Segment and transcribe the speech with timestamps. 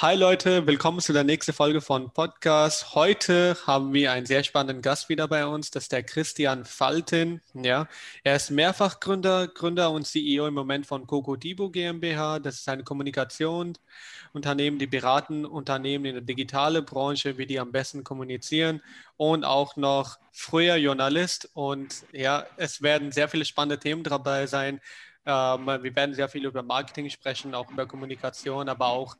[0.00, 2.94] Hi Leute, willkommen zu der nächsten Folge von Podcast.
[2.94, 7.40] Heute haben wir einen sehr spannenden Gast wieder bei uns, das ist der Christian Falten.
[7.52, 7.88] Ja,
[8.22, 12.38] er ist Mehrfachgründer, Gründer und CEO im Moment von Cocodibo GmbH.
[12.38, 18.04] Das ist ein Kommunikationsunternehmen, die beraten Unternehmen in der digitalen Branche, wie die am besten
[18.04, 18.80] kommunizieren
[19.16, 21.50] und auch noch früher Journalist.
[21.54, 24.80] Und ja, es werden sehr viele spannende Themen dabei sein.
[25.26, 29.16] Ähm, wir werden sehr viel über Marketing sprechen, auch über Kommunikation, aber auch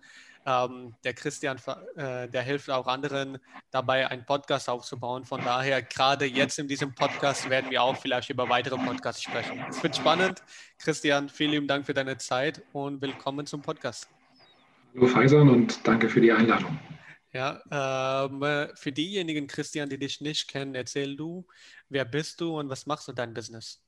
[0.48, 1.58] ähm, der Christian,
[1.96, 3.38] äh, der hilft auch anderen
[3.70, 5.24] dabei, einen Podcast aufzubauen.
[5.24, 9.62] Von daher, gerade jetzt in diesem Podcast werden wir auch vielleicht über weitere Podcasts sprechen.
[9.68, 10.42] Es wird spannend.
[10.78, 14.08] Christian, vielen lieben Dank für deine Zeit und willkommen zum Podcast.
[14.94, 16.78] Hallo Faisal und danke für die Einladung.
[17.32, 21.46] Ja, ähm, für diejenigen, Christian, die dich nicht kennen, erzähl du,
[21.90, 23.82] wer bist du und was machst du in deinem Business?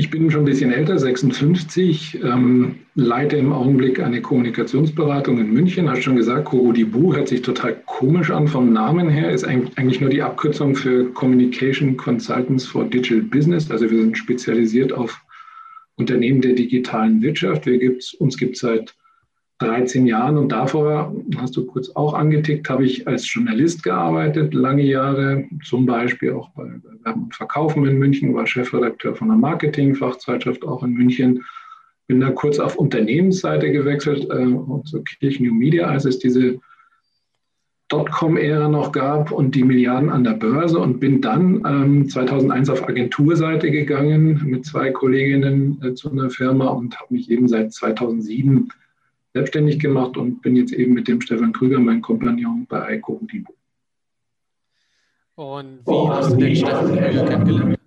[0.00, 5.90] Ich bin schon ein bisschen älter, 56, ähm, leite im Augenblick eine Kommunikationsberatung in München.
[5.90, 10.08] Hast schon gesagt, Korodibu hört sich total komisch an vom Namen her, ist eigentlich nur
[10.08, 13.70] die Abkürzung für Communication Consultants for Digital Business.
[13.70, 15.20] Also wir sind spezialisiert auf
[15.96, 17.66] Unternehmen der digitalen Wirtschaft.
[17.66, 18.94] Wir gibt's, uns gibt es seit
[19.60, 24.82] 13 Jahren und davor, hast du kurz auch angetickt, habe ich als Journalist gearbeitet, lange
[24.82, 26.64] Jahre, zum Beispiel auch bei
[27.04, 31.44] Werben und Verkaufen in München, war Chefredakteur von einer Marketingfachzeitschrift auch in München.
[32.06, 36.58] Bin da kurz auf Unternehmensseite gewechselt, äh, zur Kirch New Media, als es diese
[37.88, 42.88] Dotcom-Ära noch gab und die Milliarden an der Börse und bin dann ähm, 2001 auf
[42.88, 48.70] Agenturseite gegangen mit zwei Kolleginnen äh, zu einer Firma und habe mich eben seit 2007
[49.32, 53.32] selbstständig gemacht und bin jetzt eben mit dem Stefan Krüger, mein Kompagnon, bei Eiko und
[53.32, 53.54] Ibo.
[55.36, 57.78] Und wie hast du den Stefan Krüger kennengelernt?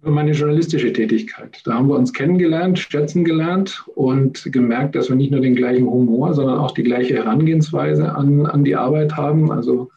[0.00, 1.62] Über meine journalistische Tätigkeit.
[1.64, 5.86] Da haben wir uns kennengelernt, schätzen gelernt und gemerkt, dass wir nicht nur den gleichen
[5.86, 9.50] Humor, sondern auch die gleiche Herangehensweise an, an die Arbeit haben.
[9.50, 9.90] Also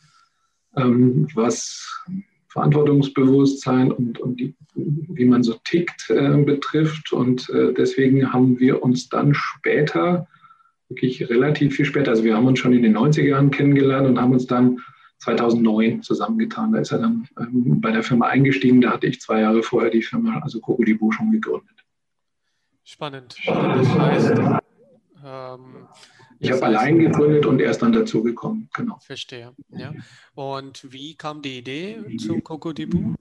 [0.77, 1.86] ähm, was
[2.57, 7.13] Verantwortungsbewusstsein und, und die, wie man so tickt äh, betrifft.
[7.13, 10.27] Und äh, deswegen haben wir uns dann später,
[10.89, 14.19] wirklich relativ viel später, also wir haben uns schon in den 90er Jahren kennengelernt und
[14.19, 14.79] haben uns dann
[15.19, 16.71] 2009 zusammengetan.
[16.71, 18.81] Da ist er dann ähm, bei der Firma eingestiegen.
[18.81, 21.85] Da hatte ich zwei Jahre vorher die Firma, also Cocolibo, schon gegründet.
[22.83, 23.35] Spannend.
[23.37, 23.85] Spannend.
[23.85, 24.39] Das heißt,
[25.23, 25.87] ähm,
[26.39, 28.69] ich habe allein gegründet und er ist dann dazugekommen.
[28.75, 28.97] Genau.
[29.01, 29.51] Verstehe.
[29.69, 29.93] Ja.
[30.35, 33.15] Und wie kam die Idee zum Cocodibu?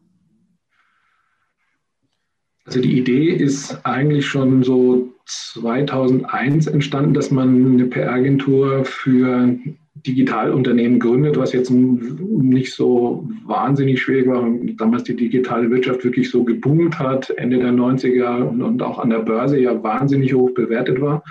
[2.66, 9.56] Also die Idee ist eigentlich schon so 2001 entstanden, dass man eine PR-Agentur für
[9.94, 14.48] Digitalunternehmen gründet, was jetzt nicht so wahnsinnig schwierig war.
[14.76, 19.10] Damals die digitale Wirtschaft wirklich so geboomt hat, Ende der 90er und, und auch an
[19.10, 21.22] der Börse ja wahnsinnig hoch bewertet war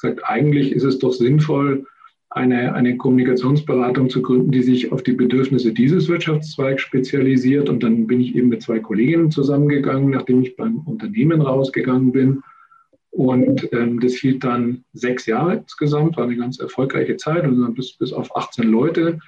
[0.00, 1.84] sagt, eigentlich ist es doch sinnvoll,
[2.30, 7.68] eine, eine Kommunikationsberatung zu gründen, die sich auf die Bedürfnisse dieses Wirtschaftszweigs spezialisiert.
[7.68, 12.42] Und dann bin ich eben mit zwei Kolleginnen zusammengegangen, nachdem ich beim Unternehmen rausgegangen bin.
[13.10, 17.74] Und ähm, das hielt dann sechs Jahre insgesamt, war eine ganz erfolgreiche Zeit und dann
[17.74, 19.18] bis, bis auf 18 Leute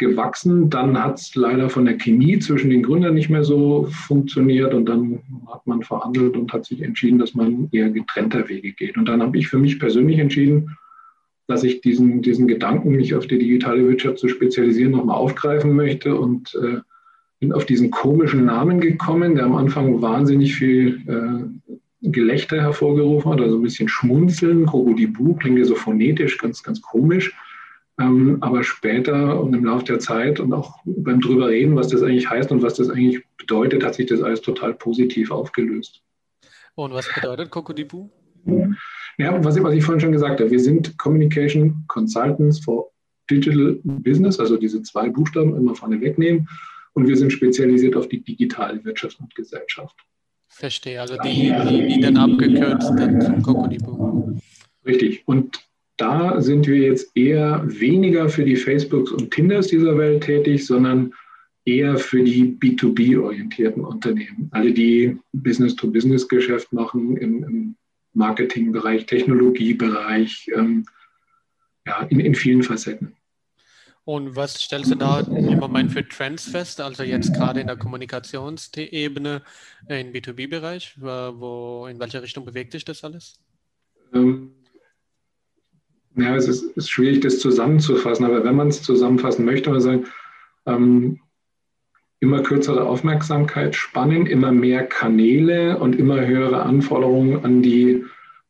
[0.00, 0.68] gewachsen.
[0.68, 4.86] Dann hat es leider von der Chemie zwischen den Gründern nicht mehr so funktioniert und
[4.86, 8.96] dann hat man verhandelt und hat sich entschieden, dass man eher getrennter Wege geht.
[8.96, 10.76] Und dann habe ich für mich persönlich entschieden,
[11.46, 16.16] dass ich diesen, diesen Gedanken, mich auf die digitale Wirtschaft zu spezialisieren, nochmal aufgreifen möchte
[16.16, 16.78] und äh,
[17.38, 23.40] bin auf diesen komischen Namen gekommen, der am Anfang wahnsinnig viel äh, Gelächter hervorgerufen hat,
[23.40, 27.34] also ein bisschen Schmunzeln, Krokodibu, klingt ja so phonetisch, ganz, ganz komisch.
[28.00, 32.02] Ähm, aber später und im Laufe der Zeit und auch beim drüber reden, was das
[32.02, 36.00] eigentlich heißt und was das eigentlich bedeutet, hat sich das alles total positiv aufgelöst.
[36.76, 38.08] Und was bedeutet Kokodibu?
[39.18, 42.90] Ja, was ich, was ich vorhin schon gesagt habe, wir sind Communication Consultants for
[43.30, 46.48] Digital Business, also diese zwei Buchstaben immer vorne wegnehmen.
[46.94, 49.94] Und wir sind spezialisiert auf die digitale Wirtschaft und Gesellschaft.
[50.48, 54.38] Verstehe, also die, die, die dann abgekürzt dann zum Kokodibu.
[54.84, 55.22] Richtig.
[55.26, 55.69] Und
[56.00, 61.12] da sind wir jetzt eher weniger für die Facebooks und Tinders dieser Welt tätig, sondern
[61.66, 64.48] eher für die B2B-orientierten Unternehmen.
[64.50, 67.76] Alle, die Business-to-Business-Geschäft machen im, im
[68.14, 70.86] Marketingbereich, Technologiebereich, ähm,
[71.86, 73.14] ja, in, in vielen Facetten.
[74.04, 76.80] Und was stellst du da im Moment für Trends fest?
[76.80, 79.42] Also jetzt gerade in der Kommunikationsebene
[79.88, 83.38] im B2B-Bereich, wo in welche Richtung bewegt sich das alles?
[84.14, 84.52] Ähm,
[86.16, 90.06] ja, es ist, ist, schwierig, das zusammenzufassen, aber wenn man es zusammenfassen möchte, man sagen,
[90.66, 91.20] ähm,
[92.20, 98.04] immer kürzere Aufmerksamkeitsspannen, immer mehr Kanäle und immer höhere Anforderungen an die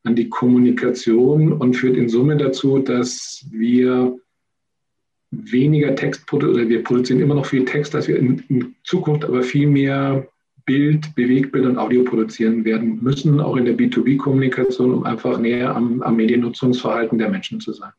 [0.04, 4.18] an die Kommunikation und führt in Summe dazu, dass wir
[5.30, 9.42] weniger Text produzieren, wir produzieren immer noch viel Text, dass wir in, in Zukunft aber
[9.42, 10.26] viel mehr
[10.64, 16.02] Bild, Bewegtbild und Audio produzieren werden müssen, auch in der B2B-Kommunikation, um einfach näher am,
[16.02, 17.92] am Mediennutzungsverhalten der Menschen zu sein.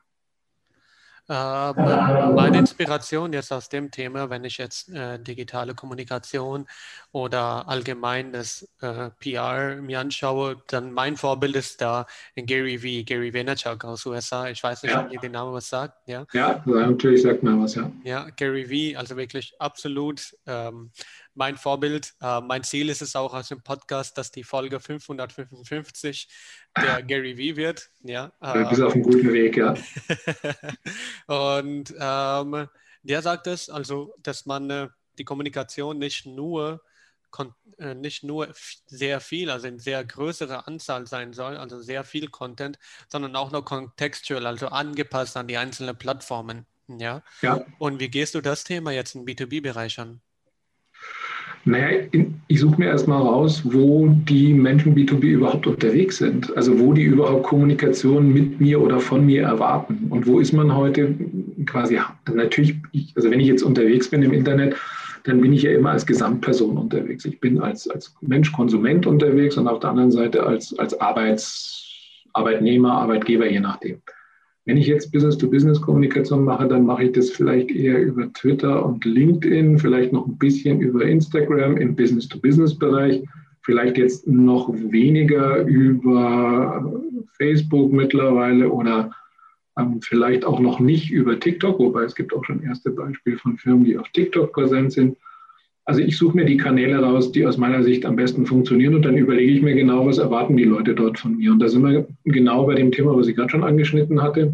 [1.32, 1.74] Äh,
[2.34, 6.68] meine Inspiration jetzt aus dem Thema, wenn ich jetzt äh, digitale Kommunikation
[7.14, 12.06] oder allgemein das äh, PR mir anschaue, dann mein Vorbild ist da
[12.36, 14.50] Gary V, Gary Vaynerchuk aus USA.
[14.50, 15.06] Ich weiß nicht, ja.
[15.06, 16.06] ob ihr den Namen was sagt.
[16.06, 17.90] Ja, ja natürlich sagt man was, ja.
[18.04, 20.92] Ja, Gary V, also wirklich absolut ähm,
[21.34, 22.14] mein Vorbild.
[22.22, 26.28] Äh, mein Ziel ist es auch aus dem Podcast, dass die Folge 555
[26.78, 27.90] der Gary V wird.
[28.04, 29.74] Ja, du bist auf einem guten Weg, ja.
[31.28, 32.68] und ähm,
[33.04, 34.88] der sagt es, also, dass man äh,
[35.18, 36.82] die Kommunikation nicht nur
[37.78, 38.50] äh, nicht nur
[38.86, 42.78] sehr viel, also in sehr größere Anzahl sein soll, also sehr viel Content,
[43.08, 46.66] sondern auch noch contextual, also angepasst an die einzelnen Plattformen.
[46.88, 47.24] Ja?
[47.42, 47.66] ja.
[47.80, 50.22] Und wie gehst du das Thema jetzt im B2B-Bereich an?
[51.64, 52.00] Naja,
[52.48, 56.56] ich suche mir erstmal raus, wo die Menschen B2B überhaupt unterwegs sind.
[56.58, 60.08] Also wo die überhaupt Kommunikation mit mir oder von mir erwarten.
[60.10, 61.14] Und wo ist man heute
[61.68, 62.76] quasi, also natürlich,
[63.16, 64.76] also wenn ich jetzt unterwegs bin im Internet,
[65.24, 67.26] dann bin ich ja immer als Gesamtperson unterwegs.
[67.26, 71.88] Ich bin als, als Mensch, Konsument unterwegs und auf der anderen Seite als, als Arbeits,
[72.34, 74.02] Arbeitnehmer, Arbeitgeber, je nachdem.
[74.66, 79.80] Wenn ich jetzt Business-to-Business-Kommunikation mache, dann mache ich das vielleicht eher über Twitter und LinkedIn,
[79.80, 83.24] vielleicht noch ein bisschen über Instagram im Business-to-Business-Bereich,
[83.64, 86.94] vielleicht jetzt noch weniger über
[87.38, 89.12] Facebook mittlerweile oder
[89.78, 93.58] ähm, vielleicht auch noch nicht über TikTok, wobei es gibt auch schon erste Beispiele von
[93.58, 95.18] Firmen, die auf TikTok präsent sind.
[95.86, 99.04] Also ich suche mir die Kanäle raus, die aus meiner Sicht am besten funktionieren und
[99.04, 101.52] dann überlege ich mir genau, was erwarten die Leute dort von mir.
[101.52, 104.54] Und da sind wir genau bei dem Thema, was ich gerade schon angeschnitten hatte.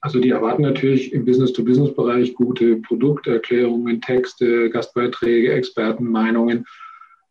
[0.00, 6.64] Also die erwarten natürlich im Business-to-Business-Bereich gute Produkterklärungen, Texte, Gastbeiträge, Expertenmeinungen,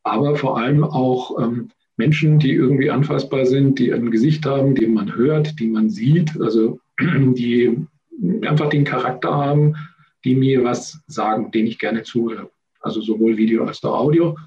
[0.03, 4.87] aber vor allem auch ähm, Menschen, die irgendwie anfassbar sind, die ein Gesicht haben, die
[4.87, 7.75] man hört, die man sieht, also die
[8.43, 9.75] einfach den Charakter haben,
[10.23, 14.37] die mir was sagen, denen ich gerne zuhöre also sowohl Video als auch Audio.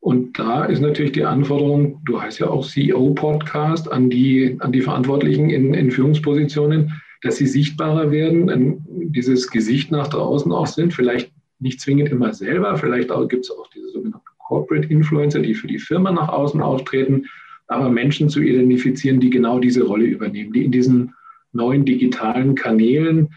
[0.00, 4.82] Und da ist natürlich die Anforderung, du heißt ja auch CEO-Podcast an die, an die
[4.82, 8.84] Verantwortlichen in, in Führungspositionen, dass sie sichtbarer werden,
[9.14, 13.66] dieses Gesicht nach draußen auch sind, vielleicht nicht zwingend immer selber, vielleicht gibt es auch
[13.68, 17.24] diese sogenannten Corporate Influencer, die für die Firma nach außen auftreten,
[17.66, 21.14] aber Menschen zu identifizieren, die genau diese Rolle übernehmen, die in diesen
[21.52, 23.30] neuen digitalen Kanälen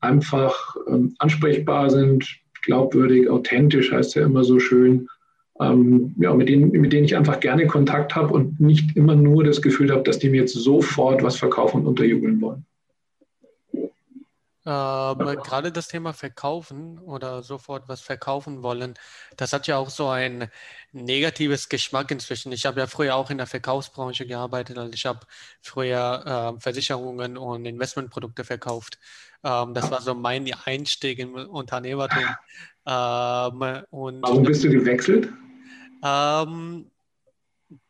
[0.00, 5.08] einfach ähm, ansprechbar sind, glaubwürdig, authentisch, heißt ja immer so schön,
[5.60, 9.44] ähm, ja, mit, denen, mit denen ich einfach gerne Kontakt habe und nicht immer nur
[9.44, 12.64] das Gefühl habe, dass die mir jetzt sofort was verkaufen und unterjubeln wollen.
[14.64, 18.94] Ähm, gerade das Thema Verkaufen oder sofort was verkaufen wollen,
[19.36, 20.48] das hat ja auch so ein
[20.92, 22.52] negatives Geschmack inzwischen.
[22.52, 25.20] Ich habe ja früher auch in der Verkaufsbranche gearbeitet, also ich habe
[25.62, 29.00] früher äh, Versicherungen und Investmentprodukte verkauft.
[29.44, 32.24] Ähm, das war so mein Einstieg im Unternehmertum.
[32.86, 35.32] Ähm, und, Warum bist du gewechselt?
[36.04, 36.90] Ähm,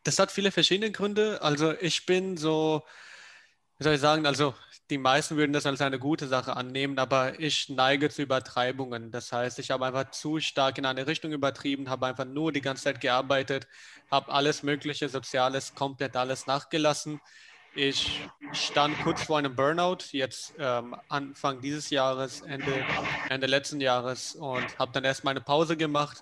[0.02, 1.40] das hat viele verschiedene Gründe.
[1.42, 2.82] Also ich bin so,
[3.78, 4.54] wie soll ich sagen, also
[4.90, 9.10] die meisten würden das als eine gute Sache annehmen, aber ich neige zu Übertreibungen.
[9.10, 12.60] Das heißt, ich habe einfach zu stark in eine Richtung übertrieben, habe einfach nur die
[12.60, 13.66] ganze Zeit gearbeitet,
[14.10, 17.20] habe alles Mögliche, Soziales, komplett alles nachgelassen.
[17.74, 18.20] Ich
[18.52, 22.84] stand kurz vor einem Burnout, jetzt ähm, Anfang dieses Jahres, Ende,
[23.30, 26.18] Ende letzten Jahres und habe dann erst meine Pause gemacht,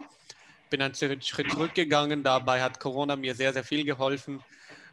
[0.71, 2.23] bin einen Schritt zurückgegangen.
[2.23, 4.45] Dabei hat Corona mir sehr, sehr viel geholfen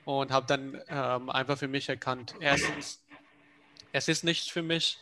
[0.05, 3.03] und habe dann ähm, einfach für mich erkannt, erstens,
[3.91, 4.97] es ist nichts für mich.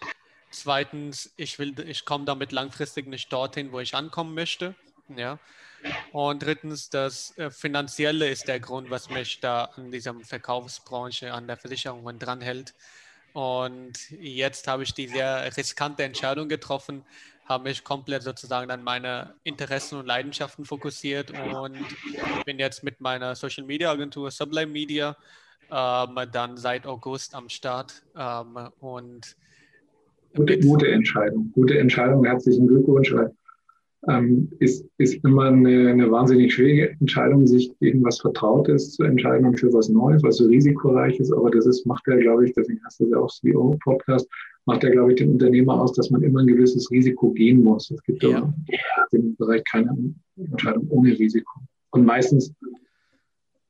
[0.52, 4.76] Zweitens, ich ich komme damit langfristig nicht dorthin, wo ich ankommen möchte.
[5.16, 5.40] Ja.
[6.12, 11.48] Und drittens, das äh, Finanzielle ist der Grund, was mich da an dieser Verkaufsbranche, an
[11.48, 12.74] der Versicherung dranhält.
[13.34, 17.04] Und jetzt habe ich die sehr riskante Entscheidung getroffen,
[17.46, 21.78] habe mich komplett sozusagen an meine Interessen und Leidenschaften fokussiert und
[22.46, 25.18] bin jetzt mit meiner Social Media Agentur Sublime Media
[25.72, 28.04] ähm, dann seit August am Start.
[28.18, 29.36] Ähm, und
[30.36, 32.24] gute, gute, Entscheidung, gute Entscheidung.
[32.26, 33.14] Herzlichen Glückwunsch.
[34.08, 39.48] Ähm, ist, ist immer eine, eine, wahnsinnig schwierige Entscheidung, sich gegen was Vertrautes zu entscheiden
[39.48, 41.32] und für was Neues, was so risikoreich ist.
[41.32, 44.30] Aber das ist, macht ja, glaube ich, deswegen hast du ja auch CEO-Podcast,
[44.66, 47.90] macht ja, glaube ich, den Unternehmer aus, dass man immer ein gewisses Risiko gehen muss.
[47.90, 48.54] Es gibt ja
[49.12, 49.96] im Bereich keine
[50.38, 51.62] Entscheidung ohne Risiko.
[51.92, 52.54] Und meistens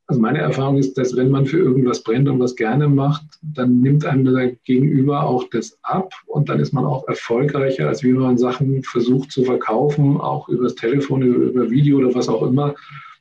[0.08, 3.82] also meine Erfahrung ist, dass wenn man für irgendwas brennt und was gerne macht, dann
[3.82, 8.14] nimmt einem der Gegenüber auch das ab und dann ist man auch erfolgreicher, als wenn
[8.14, 12.76] man Sachen versucht zu verkaufen, auch übers Telefon, über, Video oder was auch immer,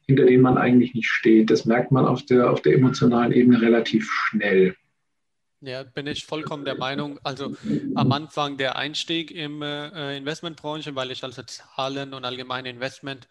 [0.07, 1.50] hinter denen man eigentlich nicht steht.
[1.50, 4.76] Das merkt man auf der, auf der emotionalen Ebene relativ schnell.
[5.62, 7.19] Ja, bin ich vollkommen der Meinung.
[7.25, 7.57] Also
[7.95, 13.26] am Anfang der Einstieg im äh, Investmentbranche, weil ich also Zahlen und allgemeine Investment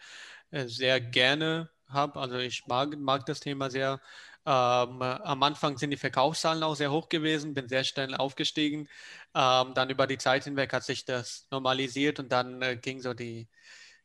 [0.50, 2.20] äh, sehr gerne habe.
[2.20, 4.00] Also ich mag, mag das Thema sehr.
[4.46, 8.90] Ähm, am Anfang sind die Verkaufszahlen auch sehr hoch gewesen, bin sehr schnell aufgestiegen.
[9.34, 13.14] Ähm, dann über die Zeit hinweg hat sich das normalisiert und dann äh, ging so
[13.14, 13.48] die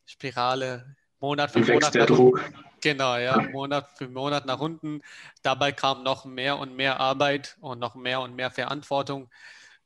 [0.05, 1.93] Spirale Monat für Monat.
[1.93, 2.41] Der Druck.
[2.81, 5.01] Genau, ja, Monat für Monat nach unten.
[5.41, 9.29] Dabei kam noch mehr und mehr Arbeit und noch mehr und mehr Verantwortung.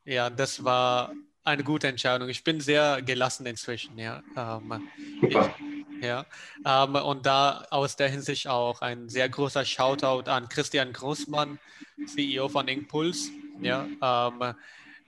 [0.05, 1.11] Ja, das war
[1.43, 2.29] eine gute Entscheidung.
[2.29, 3.97] Ich bin sehr gelassen inzwischen.
[3.97, 4.89] Ja, ähm,
[5.21, 5.55] Super.
[5.59, 5.72] Ich,
[6.03, 6.25] ja
[6.65, 11.59] ähm, und da aus der Hinsicht auch ein sehr großer Shoutout an Christian Großmann,
[12.05, 13.29] CEO von Impuls.
[13.61, 14.55] Ja, ähm,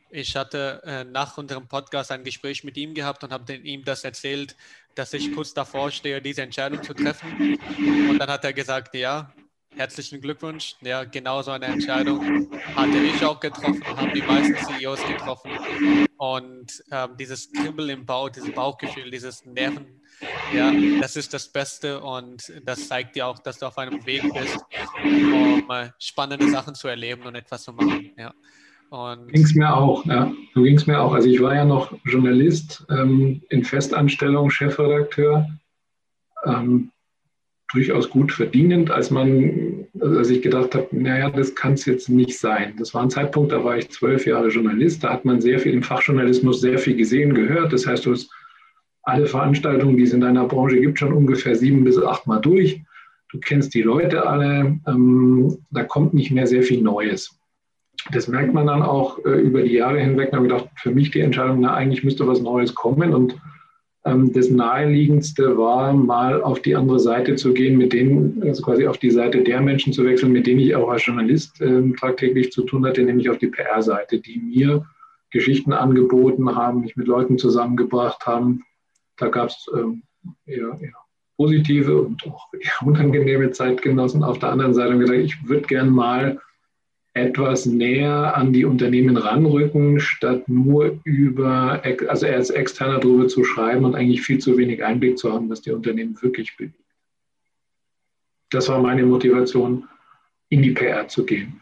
[0.10, 4.04] ich hatte äh, nach unserem Podcast ein Gespräch mit ihm gehabt und habe ihm das
[4.04, 4.56] erzählt,
[4.96, 7.60] dass ich kurz davor stehe, diese Entscheidung zu treffen.
[8.10, 9.34] Und dann hat er gesagt, ja,
[9.76, 10.76] herzlichen Glückwunsch.
[10.82, 15.52] Ja, genau so eine Entscheidung hatte ich auch getroffen, haben die meisten CEOs getroffen.
[16.18, 20.02] Und ähm, dieses Kribbel im Bauch, dieses Bauchgefühl, dieses Nerven,
[20.54, 24.24] ja, das ist das Beste und das zeigt dir auch, dass du auf einem Weg
[24.34, 24.58] bist,
[25.04, 28.12] um äh, spannende Sachen zu erleben und etwas zu machen.
[28.18, 28.34] Ja.
[29.28, 30.32] Ging es mir auch, ja.
[30.54, 31.14] So ging es mir auch.
[31.14, 35.48] Also ich war ja noch Journalist ähm, in Festanstellung, Chefredakteur.
[36.46, 36.92] Ähm,
[37.74, 42.10] durchaus gut verdienend, als man, also als ich gedacht habe, naja, das kann es jetzt
[42.10, 42.76] nicht sein.
[42.78, 45.74] Das war ein Zeitpunkt, da war ich zwölf Jahre Journalist, da hat man sehr viel
[45.74, 47.74] im Fachjournalismus sehr viel gesehen, gehört.
[47.74, 48.30] Das heißt, du hast
[49.06, 52.82] alle Veranstaltungen, die es in deiner Branche gibt, schon ungefähr sieben bis acht Mal durch.
[53.30, 57.40] Du kennst die Leute alle, ähm, da kommt nicht mehr sehr viel Neues
[58.12, 60.32] das merkt man dann auch äh, über die Jahre hinweg.
[60.32, 63.14] Da habe ich gedacht, für mich die Entscheidung, na, eigentlich müsste was Neues kommen.
[63.14, 63.36] Und
[64.06, 68.88] ähm, das Naheliegendste war, mal auf die andere Seite zu gehen, mit denen, also quasi
[68.88, 72.52] auf die Seite der Menschen zu wechseln, mit denen ich auch als Journalist äh, tagtäglich
[72.52, 74.86] zu tun hatte, nämlich auf die PR-Seite, die mir
[75.32, 78.64] Geschichten angeboten haben, mich mit Leuten zusammengebracht haben.
[79.18, 80.04] Da gab es ähm,
[80.46, 80.94] eher, eher
[81.38, 82.48] positive und auch
[82.86, 84.24] unangenehme Zeitgenossen.
[84.24, 86.40] Auf der anderen Seite habe ich gedacht, ich würde gern mal
[87.14, 93.86] etwas näher an die Unternehmen ranrücken, statt nur über, also als externer drüber zu schreiben
[93.86, 96.76] und eigentlich viel zu wenig Einblick zu haben, was die Unternehmen wirklich bewegt.
[98.50, 99.88] Das war meine Motivation,
[100.50, 101.62] in die PR zu gehen.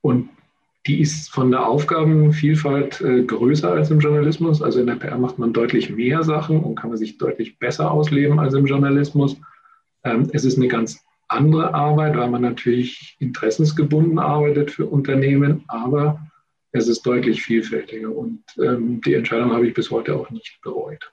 [0.00, 0.30] Und
[0.86, 4.62] die ist von der Aufgabenvielfalt äh, größer als im Journalismus.
[4.62, 7.90] Also in der PR macht man deutlich mehr Sachen und kann man sich deutlich besser
[7.90, 9.36] ausleben als im Journalismus.
[10.04, 16.20] Ähm, es ist eine ganz andere Arbeit, weil man natürlich interessensgebunden arbeitet für Unternehmen, aber
[16.70, 21.10] es ist deutlich vielfältiger und ähm, die Entscheidung habe ich bis heute auch nicht bereut.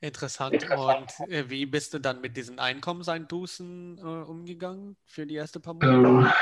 [0.00, 0.68] Interessant.
[0.70, 5.74] Und äh, wie bist du dann mit diesen Einkommenseinbußen äh, umgegangen für die erste paar
[5.74, 5.96] Monate?
[5.96, 6.32] Ähm,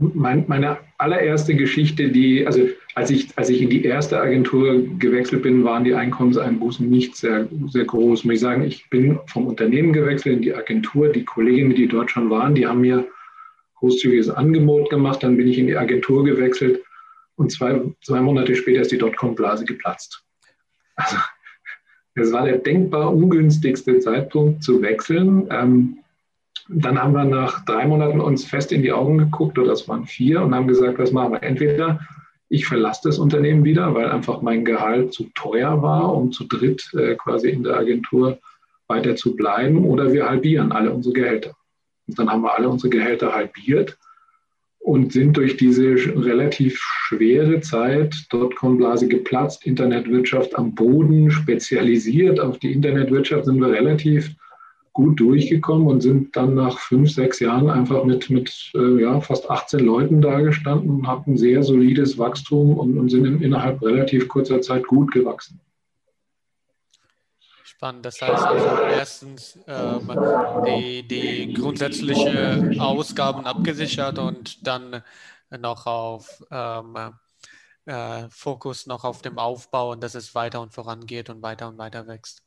[0.00, 5.42] mein, meine allererste Geschichte, die, also als ich, als ich in die erste Agentur gewechselt
[5.42, 8.24] bin, waren die Einkommenseinbußen nicht sehr, sehr groß.
[8.24, 11.10] Muss ich sagen, ich bin vom Unternehmen gewechselt in die Agentur.
[11.10, 13.06] Die Kolleginnen, die dort schon waren, die haben mir
[13.76, 15.22] großzügiges Angebot gemacht.
[15.22, 16.80] Dann bin ich in die Agentur gewechselt
[17.36, 20.24] und zwei, zwei Monate später ist die Dotcom-Blase geplatzt.
[20.96, 21.16] Also,
[22.14, 25.46] das war der denkbar ungünstigste Zeitpunkt zu wechseln.
[25.50, 25.98] Ähm,
[26.72, 30.06] dann haben wir nach drei Monaten uns fest in die Augen geguckt, oder das waren
[30.06, 31.42] vier, und haben gesagt, was machen wir?
[31.42, 32.00] Entweder
[32.48, 36.92] ich verlasse das Unternehmen wieder, weil einfach mein Gehalt zu teuer war, um zu dritt
[36.94, 38.38] äh, quasi in der Agentur
[38.88, 41.54] weiter zu bleiben, oder wir halbieren alle unsere Gehälter.
[42.06, 43.98] Und dann haben wir alle unsere Gehälter halbiert
[44.80, 52.72] und sind durch diese relativ schwere Zeit, Dotcom-Blase geplatzt, Internetwirtschaft am Boden, spezialisiert auf die
[52.72, 54.34] Internetwirtschaft, sind wir relativ
[55.00, 59.48] gut durchgekommen und sind dann nach fünf, sechs Jahren einfach mit, mit äh, ja, fast
[59.48, 64.60] 18 Leuten dagestanden und hatten sehr solides Wachstum und, und sind in, innerhalb relativ kurzer
[64.60, 65.58] Zeit gut gewachsen.
[67.64, 68.04] Spannend.
[68.04, 70.10] Das heißt also erstens ähm,
[70.66, 75.02] die, die grundsätzliche Ausgaben abgesichert und dann
[75.58, 76.94] noch auf ähm,
[77.86, 81.78] äh, Fokus noch auf dem Aufbau und dass es weiter und vorangeht und weiter und
[81.78, 82.42] weiter wächst.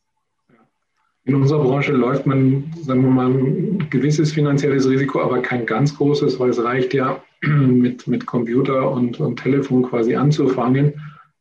[1.25, 5.95] In unserer Branche läuft man, sagen wir mal, ein gewisses finanzielles Risiko, aber kein ganz
[5.95, 10.93] großes, weil es reicht ja mit, mit Computer und, und Telefon quasi anzufangen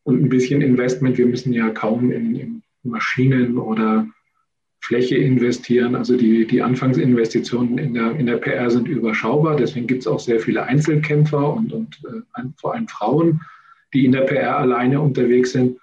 [0.04, 1.18] und ein bisschen Investment.
[1.18, 4.06] Wir müssen ja kaum in, in Maschinen oder
[4.82, 5.96] Fläche investieren.
[5.96, 9.56] Also die, die Anfangsinvestitionen in der, in der PR sind überschaubar.
[9.56, 13.40] Deswegen gibt es auch sehr viele Einzelkämpfer und, und äh, vor allem Frauen,
[13.94, 15.78] die in der PR alleine unterwegs sind,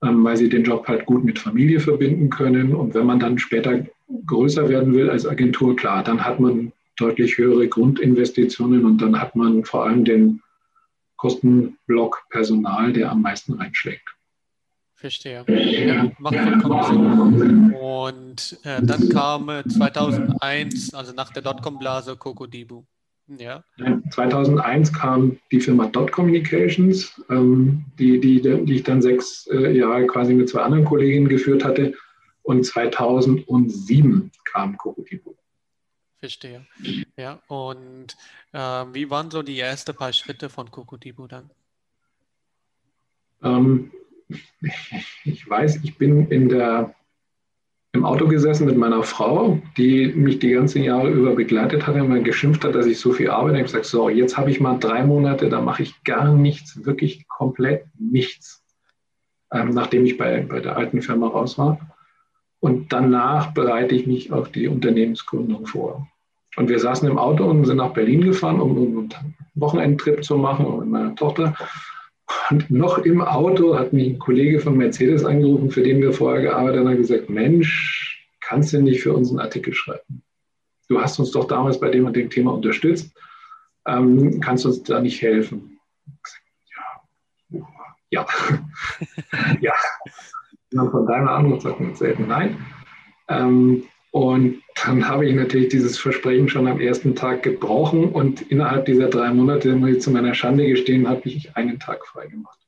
[0.00, 2.74] weil sie den Job halt gut mit Familie verbinden können.
[2.74, 3.86] Und wenn man dann später
[4.26, 9.36] größer werden will als Agentur, klar, dann hat man deutlich höhere Grundinvestitionen und dann hat
[9.36, 10.42] man vor allem den
[11.16, 14.16] Kostenblock Personal, der am meisten reinschlägt.
[14.94, 15.44] Verstehe.
[15.46, 17.74] Ja, macht vollkommen Sinn.
[17.74, 22.84] Und äh, dann kam 2001, also nach der Dotcom-Blase, Cocodibu.
[23.28, 23.64] Ja.
[24.10, 30.06] 2001 kam die Firma Dot Communications, ähm, die, die, die ich dann sechs äh, Jahre
[30.06, 31.94] quasi mit zwei anderen Kolleginnen geführt hatte.
[32.42, 35.34] Und 2007 kam Cocodibu.
[36.18, 36.66] Verstehe.
[37.16, 38.16] Ja, und
[38.52, 41.50] äh, wie waren so die ersten paar Schritte von Cocodibu dann?
[43.42, 43.92] Ähm,
[45.24, 46.95] ich weiß, ich bin in der,
[47.96, 52.08] im Auto gesessen mit meiner Frau, die mich die ganzen Jahre über begleitet hat und
[52.08, 53.56] mal geschimpft hat, dass ich so viel arbeite.
[53.56, 56.84] Ich habe gesagt, so, jetzt habe ich mal drei Monate, da mache ich gar nichts,
[56.84, 58.62] wirklich komplett nichts,
[59.52, 61.80] ähm, nachdem ich bei, bei der alten Firma raus war.
[62.60, 66.06] Und danach bereite ich mich auf die Unternehmensgründung vor.
[66.56, 69.14] Und wir saßen im Auto und sind nach Berlin gefahren, um einen
[69.54, 71.54] Wochenendtrip zu machen mit meiner Tochter.
[72.50, 76.42] Und noch im Auto hat mich ein Kollege von Mercedes angerufen, für den wir vorher
[76.42, 80.22] gearbeitet haben, und gesagt, Mensch, kannst du nicht für uns einen Artikel schreiben?
[80.88, 83.12] Du hast uns doch damals bei dem und dem Thema unterstützt.
[83.86, 85.78] Ähm, kannst du uns da nicht helfen?
[87.50, 87.66] Ja,
[88.10, 88.26] ja,
[89.60, 89.72] ja.
[90.70, 92.64] Von deiner Antwort sagt man selten nein.
[93.28, 98.84] Ähm, und dann habe ich natürlich dieses Versprechen schon am ersten Tag gebrochen und innerhalb
[98.84, 102.58] dieser drei Monate, muss ich zu meiner Schande gestehen, habe ich einen Tag frei gemacht.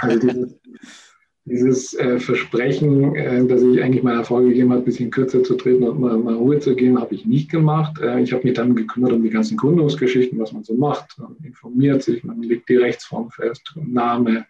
[0.00, 0.54] Also dieses,
[1.44, 5.54] dieses äh, Versprechen, äh, das ich eigentlich meiner Frau gegeben habe, ein bisschen kürzer zu
[5.56, 8.00] treten und mal, mal Ruhe zu geben, habe ich nicht gemacht.
[8.00, 11.18] Äh, ich habe mich dann gekümmert um die ganzen Gründungsgeschichten, was man so macht.
[11.18, 14.46] Man informiert sich, man legt die Rechtsform fest, Name,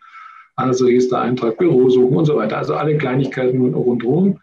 [0.57, 2.59] also Registereintrag, Büro suchen und so weiter.
[2.59, 4.41] Also alle Kleinigkeiten rundherum.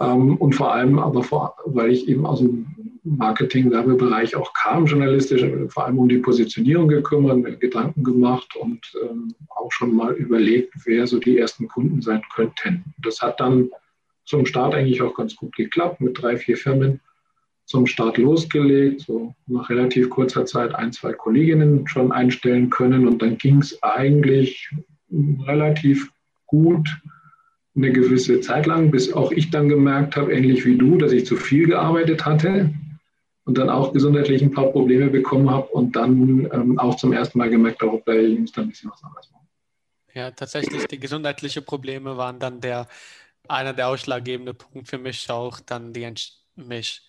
[0.00, 2.66] Ähm, und vor allem aber, vor, weil ich eben aus dem
[3.04, 9.34] Marketing-Werbebereich auch kam, journalistisch, vor allem um die Positionierung gekümmert, mir Gedanken gemacht und ähm,
[9.48, 12.84] auch schon mal überlegt, wer so die ersten Kunden sein könnten.
[12.98, 13.70] Das hat dann
[14.24, 17.00] zum Start eigentlich auch ganz gut geklappt, mit drei, vier Firmen
[17.64, 23.20] zum Start losgelegt, so nach relativ kurzer Zeit ein, zwei Kolleginnen schon einstellen können und
[23.20, 24.70] dann ging es eigentlich
[25.10, 26.10] relativ
[26.46, 26.88] gut
[27.78, 31.24] eine gewisse Zeit lang, bis auch ich dann gemerkt habe, ähnlich wie du, dass ich
[31.24, 32.70] zu viel gearbeitet hatte
[33.44, 37.38] und dann auch gesundheitlich ein paar Probleme bekommen habe und dann ähm, auch zum ersten
[37.38, 39.48] Mal gemerkt habe, okay, ich muss da ein bisschen was anderes machen.
[40.12, 42.88] Ja, tatsächlich, die gesundheitlichen Probleme waren dann der
[43.48, 46.12] einer der ausschlaggebenden Punkte für mich auch, dann die,
[46.56, 47.02] mich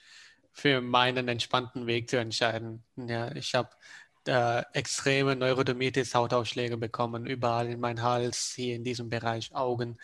[0.52, 2.84] für meinen entspannten Weg zu entscheiden.
[2.96, 3.70] Ja, ich habe
[4.28, 9.98] äh, extreme Neurodermitis, Hautausschläge bekommen, überall in meinem Hals, hier in diesem Bereich, Augen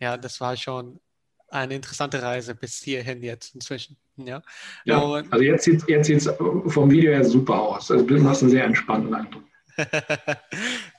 [0.00, 1.00] ja, das war schon
[1.48, 3.96] eine interessante Reise bis hierhin jetzt inzwischen.
[4.16, 4.42] Ja,
[4.84, 6.30] ja also jetzt sieht es jetzt sieht's
[6.66, 7.90] vom Video her super aus.
[7.90, 9.44] Also du hast einen sehr entspannten Eindruck.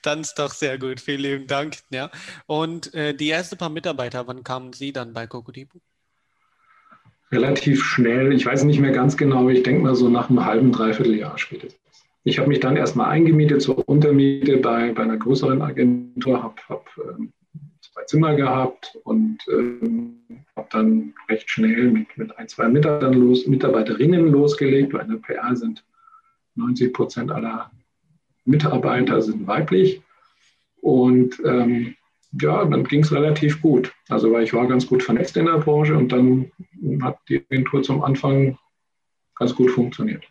[0.03, 0.99] dann ist doch sehr gut.
[0.99, 1.77] Vielen lieben Dank.
[1.89, 2.11] Ja.
[2.45, 5.79] Und äh, die ersten paar Mitarbeiter, wann kamen Sie dann bei Kokodibu?
[7.31, 8.31] Relativ schnell.
[8.33, 9.49] Ich weiß nicht mehr ganz genau.
[9.49, 11.81] Ich denke mal so nach einem halben, dreiviertel Jahr spätestens.
[12.23, 16.89] Ich habe mich dann erstmal eingemietet zur Untermiete bei, bei einer größeren Agentur, habe hab,
[16.97, 17.33] ähm,
[17.97, 20.19] zwei Zimmer gehabt und ähm,
[20.55, 24.93] habe dann recht schnell mit, mit ein, zwei Mitarbeitern los, Mitarbeiterinnen losgelegt.
[24.93, 25.83] Bei einer PR sind
[26.55, 27.71] 90 Prozent aller
[28.45, 30.01] Mitarbeiter sind weiblich.
[30.81, 31.95] Und ähm,
[32.39, 33.93] ja, dann ging es relativ gut.
[34.09, 36.51] Also weil ich war ganz gut vernetzt in der Branche und dann
[37.01, 38.57] hat die Agentur zum Anfang
[39.35, 40.23] ganz gut funktioniert.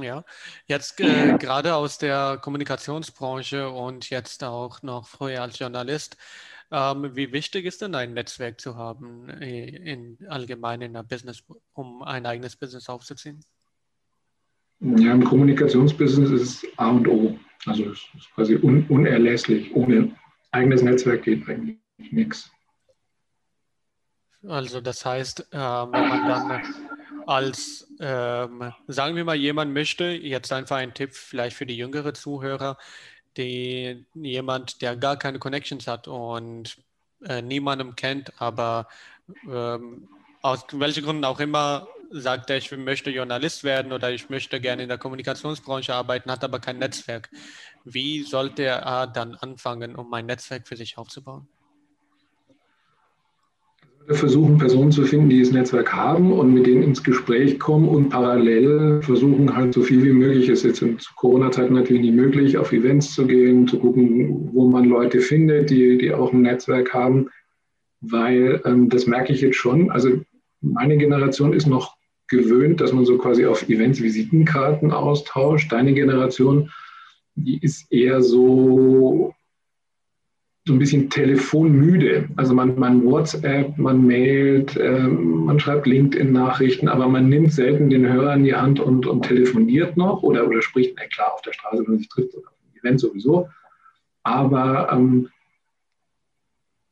[0.00, 0.24] Ja,
[0.66, 6.16] jetzt äh, gerade aus der Kommunikationsbranche und jetzt auch noch früher als Journalist,
[6.70, 11.42] ähm, wie wichtig ist denn ein Netzwerk zu haben, äh, in, allgemein in einer Business,
[11.72, 13.44] um ein eigenes Business aufzuziehen?
[14.80, 17.38] Ja, im Kommunikationsbusiness ist es A und O.
[17.66, 19.74] Also es ist quasi un unerlässlich.
[19.74, 20.16] Ohne
[20.52, 22.50] eigenes Netzwerk geht eigentlich nichts.
[24.46, 26.62] Also das heißt, äh, wenn man dann
[27.26, 32.14] als, ähm, sagen wir mal, jemand möchte, jetzt einfach ein Tipp vielleicht für die jüngere
[32.14, 32.78] Zuhörer,
[33.36, 36.76] die, jemand, der gar keine Connections hat und
[37.24, 38.88] äh, niemandem kennt, aber
[39.48, 40.08] ähm,
[40.42, 44.82] aus welchen Gründen auch immer sagt er, ich möchte Journalist werden oder ich möchte gerne
[44.82, 47.30] in der Kommunikationsbranche arbeiten, hat aber kein Netzwerk.
[47.84, 51.48] Wie sollte er dann anfangen, um ein Netzwerk für sich aufzubauen?
[54.14, 58.08] Versuchen Personen zu finden, die das Netzwerk haben und mit denen ins Gespräch kommen und
[58.08, 62.72] parallel versuchen halt so viel wie möglich, ist jetzt in Corona-Zeiten natürlich nicht möglich, auf
[62.72, 67.28] Events zu gehen, zu gucken, wo man Leute findet, die, die auch ein Netzwerk haben,
[68.00, 69.90] weil ähm, das merke ich jetzt schon.
[69.90, 70.20] Also
[70.60, 71.96] meine Generation ist noch
[72.28, 75.72] gewöhnt, dass man so quasi auf Events Visitenkarten austauscht.
[75.72, 76.70] Deine Generation,
[77.34, 79.34] die ist eher so
[80.66, 82.28] so ein bisschen telefonmüde.
[82.36, 88.06] Also man, man WhatsApp, man mailt, äh, man schreibt LinkedIn-Nachrichten, aber man nimmt selten den
[88.06, 91.52] Hörer in die Hand und, und telefoniert noch oder, oder spricht, na klar, auf der
[91.52, 93.48] Straße, wenn man sich trifft oder auf einem Event sowieso.
[94.22, 95.28] Aber ähm,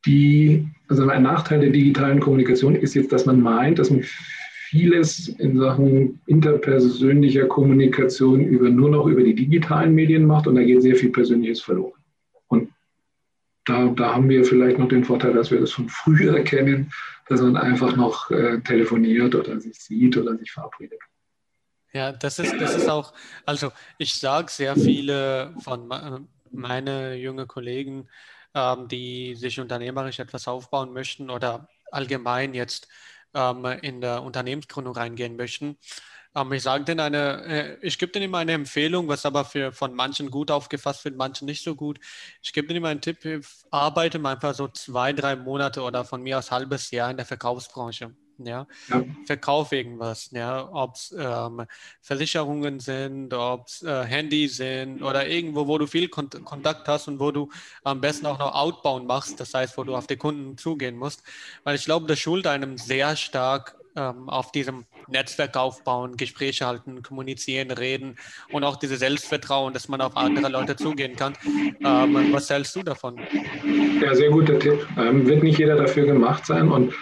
[0.07, 5.29] die, also ein Nachteil der digitalen Kommunikation ist jetzt, dass man meint, dass man vieles
[5.29, 10.81] in Sachen interpersönlicher Kommunikation über, nur noch über die digitalen Medien macht und da geht
[10.81, 11.93] sehr viel Persönliches verloren
[13.69, 16.93] da, da haben wir vielleicht noch den Vorteil, dass wir das von früher kennen,
[17.27, 21.01] dass man einfach noch äh, telefoniert oder sich sieht oder sich verabredet.
[21.93, 23.15] Ja, das ist, das ist auch,
[23.47, 28.09] also ich sage sehr viele von meine jungen Kollegen,
[28.55, 32.89] ähm, die sich unternehmerisch etwas aufbauen möchten oder allgemein jetzt
[33.35, 35.79] ähm, in der Unternehmensgründung reingehen möchten,
[36.53, 39.95] ich sage denen eine, äh, ich gebe denen immer eine Empfehlung, was aber für, von
[39.95, 41.99] manchen gut aufgefasst wird, manchen nicht so gut.
[42.43, 43.19] Ich gebe denen immer einen Tipp,
[43.71, 47.27] arbeite mal einfach so zwei, drei Monate oder von mir aus halbes Jahr in der
[47.27, 48.15] Verkaufsbranche.
[48.39, 49.05] Ja, ja.
[49.27, 51.67] Verkauf irgendwas, ja, ob es ähm,
[52.01, 57.09] Versicherungen sind, ob es äh, Handys sind oder irgendwo, wo du viel Kont Kontakt hast
[57.09, 57.51] und wo du
[57.83, 61.25] am besten auch noch Outbound machst, das heißt, wo du auf die Kunden zugehen musst,
[61.65, 67.03] weil ich glaube, das schult einem sehr stark ähm, auf diesem Netzwerk aufbauen, Gespräche halten,
[67.03, 68.17] kommunizieren, reden
[68.53, 71.35] und auch dieses Selbstvertrauen, dass man auf andere Leute zugehen kann.
[71.85, 73.17] Ähm, was hältst du davon?
[74.01, 74.87] Ja, sehr guter Tipp.
[74.97, 76.95] Ähm, wird nicht jeder dafür gemacht sein und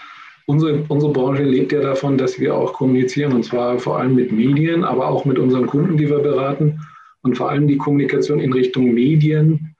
[0.46, 4.32] unsere, unsere Branche lebt ja davon, dass wir auch kommunizieren und zwar vor allem mit
[4.32, 6.80] Medien, aber auch mit unseren Kunden, die wir beraten
[7.22, 9.75] und vor allem die Kommunikation in Richtung Medien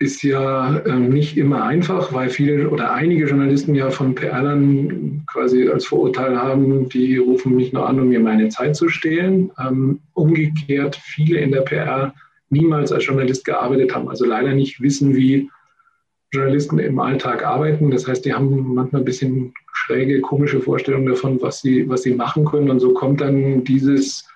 [0.00, 5.68] ist ja ähm, nicht immer einfach, weil viele oder einige Journalisten ja von PR-Lern quasi
[5.68, 9.50] als Vorurteil haben, die rufen mich nur an, um mir meine Zeit zu stehlen.
[9.58, 12.14] Ähm, umgekehrt, viele in der PR
[12.50, 15.50] niemals als Journalist gearbeitet haben, also leider nicht wissen, wie
[16.32, 17.90] Journalisten im Alltag arbeiten.
[17.90, 22.14] Das heißt, die haben manchmal ein bisschen schräge, komische Vorstellungen davon, was sie, was sie
[22.14, 22.70] machen können.
[22.70, 24.28] Und so kommt dann dieses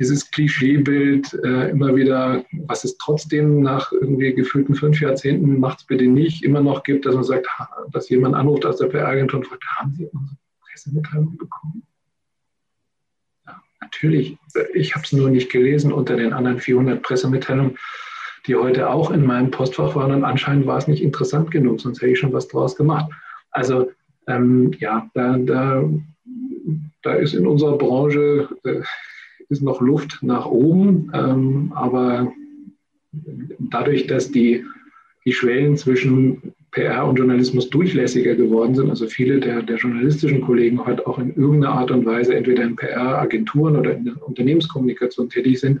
[0.00, 5.86] dieses Klischeebild äh, immer wieder, was es trotzdem nach irgendwie gefühlten fünf Jahrzehnten, macht es
[5.86, 7.46] bitte nicht, immer noch gibt, dass man sagt,
[7.92, 11.82] dass jemand anruft aus der PR-Agentur und fragt, haben Sie unsere Pressemitteilung bekommen?
[13.46, 14.38] Ja, natürlich,
[14.72, 17.76] ich habe es nur nicht gelesen unter den anderen 400 Pressemitteilungen,
[18.46, 22.00] die heute auch in meinem Postfach waren und anscheinend war es nicht interessant genug, sonst
[22.00, 23.12] hätte ich schon was draus gemacht.
[23.50, 23.90] Also
[24.26, 25.84] ähm, ja, da, da,
[27.02, 28.80] da ist in unserer Branche äh,
[29.50, 32.32] ist noch Luft nach oben, ähm, aber
[33.58, 34.64] dadurch, dass die,
[35.24, 40.86] die Schwellen zwischen PR und Journalismus durchlässiger geworden sind, also viele der, der journalistischen Kollegen
[40.86, 45.58] heute auch in irgendeiner Art und Weise entweder in PR-Agenturen oder in der Unternehmenskommunikation tätig
[45.58, 45.80] sind,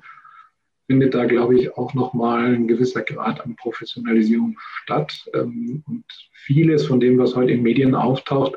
[0.88, 5.30] findet da, glaube ich, auch nochmal ein gewisser Grad an Professionalisierung statt.
[5.32, 8.56] Ähm, und vieles von dem, was heute in Medien auftaucht,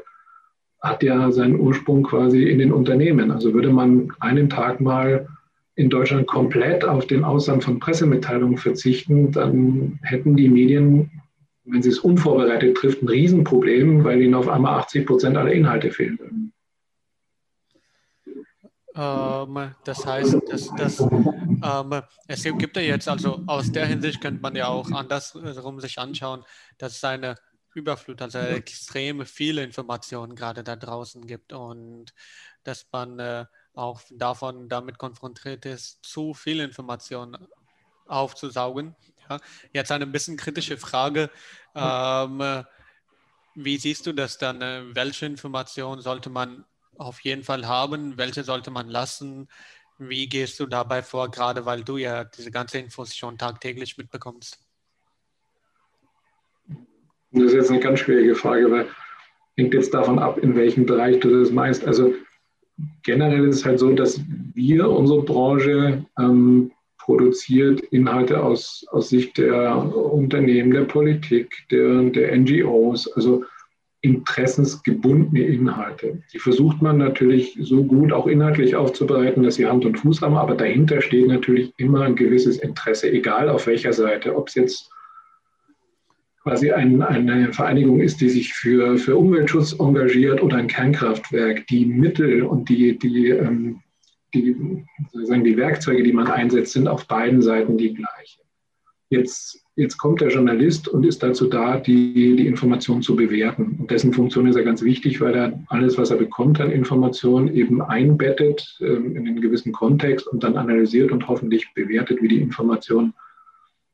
[0.84, 3.32] hat ja seinen Ursprung quasi in den Unternehmen.
[3.32, 5.28] Also würde man einen Tag mal
[5.76, 11.10] in Deutschland komplett auf den Ausland von Pressemitteilungen verzichten, dann hätten die Medien,
[11.64, 15.90] wenn sie es unvorbereitet trifft, ein Riesenproblem, weil ihnen auf einmal 80 Prozent aller Inhalte
[15.90, 16.54] fehlen würden.
[18.96, 24.42] Ähm, das heißt, dass, dass ähm, es gibt ja jetzt, also aus der Hinsicht könnte
[24.42, 26.44] man ja auch andersrum sich anschauen,
[26.78, 27.36] dass es eine
[27.74, 32.14] Überflut, also extrem viele Informationen gerade da draußen gibt und
[32.64, 37.38] dass man äh, auch davon damit konfrontiert ist, zu viel Informationen
[38.08, 38.96] aufzusaugen.
[39.30, 39.40] Ja.
[39.74, 41.30] Jetzt eine ein bisschen kritische Frage.
[41.76, 42.64] Ähm,
[43.56, 44.62] wie siehst du das dann?
[44.62, 46.66] Äh, welche Informationen sollte man
[46.98, 48.18] auf jeden Fall haben?
[48.18, 49.48] Welche sollte man lassen?
[49.98, 54.60] Wie gehst du dabei vor, gerade weil du ja diese ganze Infos schon tagtäglich mitbekommst?
[57.34, 58.86] Das ist jetzt eine ganz schwierige Frage, weil
[59.58, 61.86] hängt jetzt davon ab, in welchem Bereich du das meinst.
[61.86, 62.14] Also
[63.04, 64.22] generell ist es halt so, dass
[64.54, 72.38] wir, unsere Branche, ähm, produziert Inhalte aus, aus Sicht der Unternehmen, der Politik, der, der
[72.38, 73.44] NGOs, also
[74.02, 76.22] interessensgebundene Inhalte.
[76.34, 80.36] Die versucht man natürlich so gut auch inhaltlich aufzubereiten, dass sie Hand und Fuß haben,
[80.36, 84.90] aber dahinter steht natürlich immer ein gewisses Interesse, egal auf welcher Seite, ob es jetzt
[86.44, 91.86] quasi ein, eine Vereinigung ist, die sich für, für Umweltschutz engagiert oder ein Kernkraftwerk, die
[91.86, 93.80] Mittel und die, die, ähm,
[94.34, 94.56] die,
[95.12, 98.42] sozusagen die Werkzeuge, die man einsetzt, sind auf beiden Seiten die gleichen.
[99.10, 103.78] Jetzt, jetzt kommt der Journalist und ist dazu da, die, die Information zu bewerten.
[103.80, 107.56] Und dessen Funktion ist ja ganz wichtig, weil er alles, was er bekommt an Informationen,
[107.56, 112.42] eben einbettet ähm, in einen gewissen Kontext und dann analysiert und hoffentlich bewertet, wie die
[112.42, 113.14] Information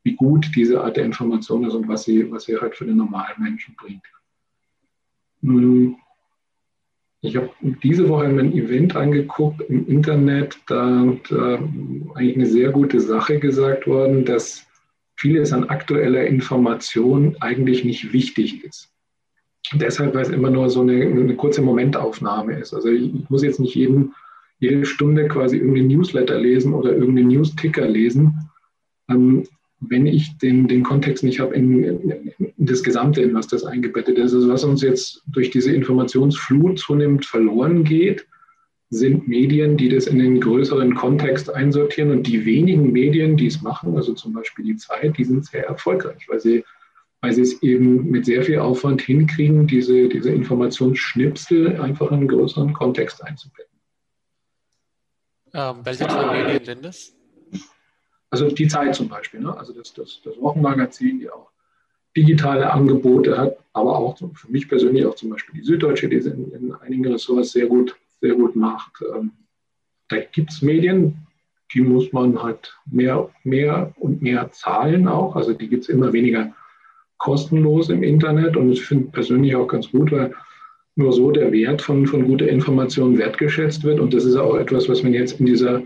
[0.04, 2.98] wie gut diese Art der Information ist und was sie, was sie halt für den
[2.98, 4.04] normalen Menschen bringt.
[5.42, 5.96] Hm.
[7.22, 7.50] Ich habe
[7.84, 11.56] diese Woche ein Event angeguckt im Internet, da, da
[12.16, 14.66] eigentlich eine sehr gute Sache gesagt worden, dass
[15.18, 18.90] vieles an aktueller Information eigentlich nicht wichtig ist.
[19.74, 22.74] Deshalb, weil es immer nur so eine, eine kurze Momentaufnahme ist.
[22.74, 24.14] Also ich muss jetzt nicht jeden,
[24.60, 28.50] jede Stunde quasi irgendeinen Newsletter lesen oder irgendeinen Newsticker lesen.
[29.10, 29.44] Ähm,
[29.82, 34.18] wenn ich den, den Kontext nicht habe in, in, das Gesamte, in was das eingebettet
[34.18, 34.34] ist.
[34.34, 38.28] Also was uns jetzt durch diese Informationsflut zunehmend verloren geht,
[38.90, 42.12] sind Medien, die das in den größeren Kontext einsortieren.
[42.12, 45.68] Und die wenigen Medien, die es machen, also zum Beispiel die Zeit, die sind sehr
[45.68, 46.66] erfolgreich, weil sie,
[47.22, 52.28] weil sie es eben mit sehr viel Aufwand hinkriegen, diese, diese Informationsschnipsel einfach in einen
[52.28, 53.70] größeren Kontext einzubetten.
[55.54, 57.19] Ähm, welche zwei Medien sind das?
[58.30, 59.58] Also die Zeit zum Beispiel, ne?
[59.58, 61.50] also das, das, das Wochenmagazin, die auch
[62.16, 66.52] digitale Angebote hat, aber auch für mich persönlich auch zum Beispiel die Süddeutsche, die in,
[66.52, 69.04] in einigen Ressorts sehr gut, sehr gut macht.
[69.16, 69.32] Ähm,
[70.10, 71.28] da gibt es Medien,
[71.74, 75.36] die muss man halt mehr, mehr und mehr zahlen auch.
[75.36, 76.54] Also die gibt es immer weniger
[77.18, 80.34] kostenlos im Internet und ich finde persönlich auch ganz gut, weil
[80.96, 84.00] nur so der Wert von, von guter Information wertgeschätzt wird.
[84.00, 85.84] Und das ist auch etwas, was man jetzt in dieser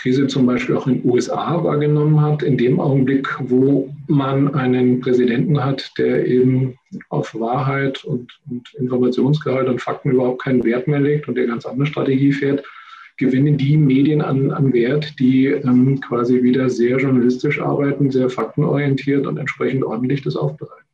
[0.00, 5.00] Krise zum Beispiel auch in den USA wahrgenommen hat, in dem Augenblick, wo man einen
[5.00, 6.78] Präsidenten hat, der eben
[7.10, 11.66] auf Wahrheit und, und Informationsgehalt und Fakten überhaupt keinen Wert mehr legt und der ganz
[11.66, 12.64] andere Strategie fährt,
[13.18, 19.26] gewinnen die Medien an, an Wert, die ähm, quasi wieder sehr journalistisch arbeiten, sehr faktenorientiert
[19.26, 20.86] und entsprechend ordentlich das aufbereiten.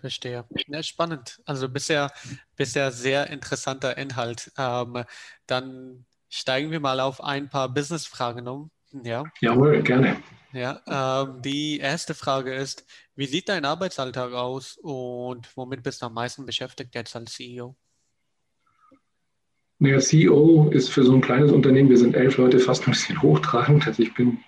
[0.00, 0.44] Verstehe.
[0.66, 1.40] Ja, spannend.
[1.44, 2.10] Also bisher,
[2.56, 4.50] bisher sehr interessanter Inhalt.
[4.58, 5.04] Ähm,
[5.46, 8.70] dann steigen wir mal auf ein paar Business-Fragen um.
[9.04, 9.24] Ja.
[9.40, 10.16] Jawohl, gerne.
[10.52, 16.06] Ja, ähm, die erste Frage ist, wie sieht dein Arbeitsalltag aus und womit bist du
[16.06, 17.76] am meisten beschäftigt jetzt als CEO?
[19.78, 23.22] Naja, CEO ist für so ein kleines Unternehmen, wir sind elf Leute, fast ein bisschen
[23.22, 23.86] hochtragend.
[23.86, 24.38] Also ich bin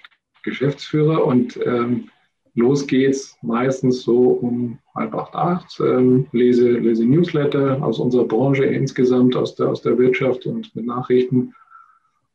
[0.42, 2.10] Geschäftsführer und ähm,
[2.54, 5.80] los geht's meistens so um halb acht, acht.
[5.80, 10.84] Ähm, lese, lese Newsletter aus unserer Branche insgesamt, aus der, aus der Wirtschaft und mit
[10.84, 11.54] Nachrichten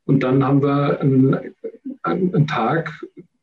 [0.08, 1.38] und dann haben wir einen,
[2.04, 2.92] einen, Tag,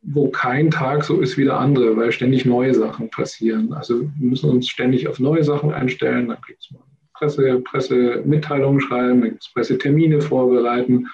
[0.03, 3.73] wo kein Tag so ist wie der andere, weil ständig neue Sachen passieren.
[3.75, 6.29] Also wir müssen uns ständig auf neue Sachen einstellen.
[6.29, 6.81] Dann gibt es mal
[7.13, 11.07] Presse, Pressemitteilungen schreiben, dann gibt es Pressetermine vorbereiten,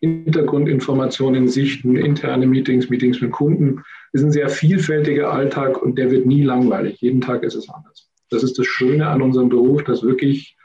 [0.00, 3.82] Hintergrundinformationen sichten, interne Meetings, Meetings mit Kunden.
[4.12, 7.00] Das ist ein sehr vielfältiger Alltag und der wird nie langweilig.
[7.00, 8.08] Jeden Tag ist es anders.
[8.30, 10.56] Das ist das Schöne an unserem Beruf, dass wirklich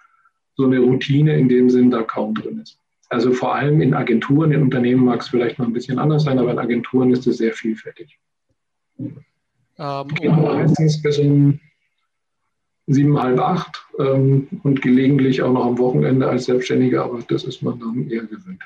[0.56, 2.78] so eine Routine in dem Sinn da kaum drin ist.
[3.14, 6.40] Also vor allem in Agenturen, in Unternehmen mag es vielleicht noch ein bisschen anders sein,
[6.40, 8.20] aber in Agenturen ist es sehr vielfältig.
[9.00, 11.60] Ähm, meistens bis um
[12.88, 17.62] sieben, halb acht ähm, und gelegentlich auch noch am Wochenende als Selbstständiger, aber das ist
[17.62, 18.64] man dann eher gewöhnt.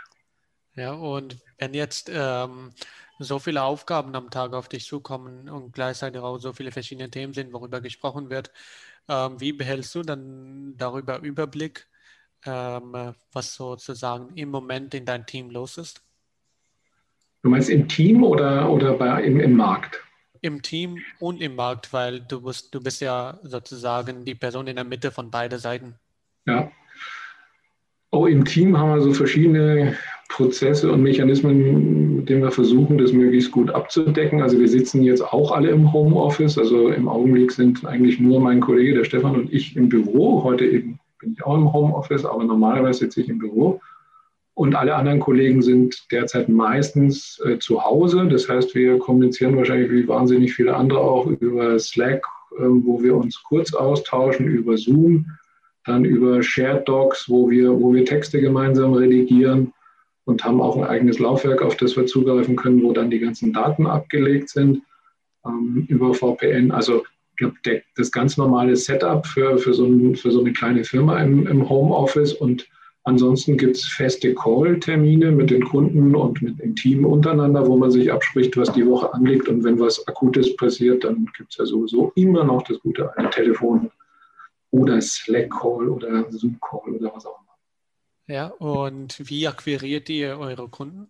[0.75, 2.71] Ja, und wenn jetzt ähm,
[3.19, 7.33] so viele Aufgaben am Tag auf dich zukommen und gleichzeitig auch so viele verschiedene Themen
[7.33, 8.51] sind, worüber gesprochen wird,
[9.07, 11.87] ähm, wie behältst du dann darüber Überblick?
[12.47, 16.01] Ähm, was sozusagen im Moment in deinem Team los ist?
[17.43, 20.03] Du meinst im Team oder, oder bei, im, im Markt?
[20.41, 24.75] Im Team und im Markt, weil du bist, du bist ja sozusagen die Person in
[24.75, 25.95] der Mitte von beiden Seiten.
[26.45, 26.71] Ja.
[28.11, 29.97] Oh, im Team haben wir so verschiedene
[30.29, 34.41] Prozesse und Mechanismen, mit denen wir versuchen, das möglichst gut abzudecken.
[34.41, 36.57] Also wir sitzen jetzt auch alle im Homeoffice.
[36.57, 40.43] Also im Augenblick sind eigentlich nur mein Kollege, der Stefan und ich im Büro.
[40.43, 43.81] Heute eben bin ich auch im Homeoffice, aber normalerweise sitze ich im Büro.
[44.53, 48.27] Und alle anderen Kollegen sind derzeit meistens äh, zu Hause.
[48.27, 52.25] Das heißt, wir kommunizieren wahrscheinlich wie wahnsinnig viele andere auch über Slack,
[52.57, 55.27] äh, wo wir uns kurz austauschen, über Zoom,
[55.85, 59.73] dann über Shared Docs, wo wir, wo wir Texte gemeinsam redigieren
[60.25, 63.53] und haben auch ein eigenes Laufwerk, auf das wir zugreifen können, wo dann die ganzen
[63.53, 64.81] Daten abgelegt sind
[65.45, 66.71] ähm, über VPN.
[66.71, 67.03] Also
[67.37, 67.55] glaube,
[67.95, 71.69] das ganz normale Setup für, für, so, ein, für so eine kleine Firma im, im
[71.69, 72.67] Homeoffice und
[73.07, 77.89] Ansonsten gibt es feste Call-Termine mit den Kunden und mit dem Team untereinander, wo man
[77.89, 79.47] sich abspricht, was die Woche anliegt.
[79.47, 83.29] Und wenn was Akutes passiert, dann gibt es ja sowieso immer noch das gute alte
[83.29, 83.89] Telefon
[84.71, 88.35] oder Slack-Call oder Zoom-Call oder was auch immer.
[88.35, 91.07] Ja, und wie akquiriert ihr eure Kunden?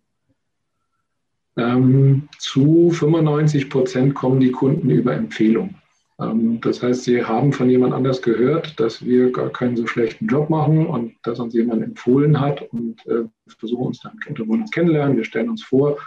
[1.58, 5.74] Ähm, zu 95 Prozent kommen die Kunden über Empfehlung.
[6.20, 10.28] Ähm, das heißt, sie haben von jemand anders gehört, dass wir gar keinen so schlechten
[10.28, 13.24] Job machen und dass uns jemand empfohlen hat und äh,
[13.60, 15.98] versuchen uns dann wollen uns kennenlernen, wir stellen uns vor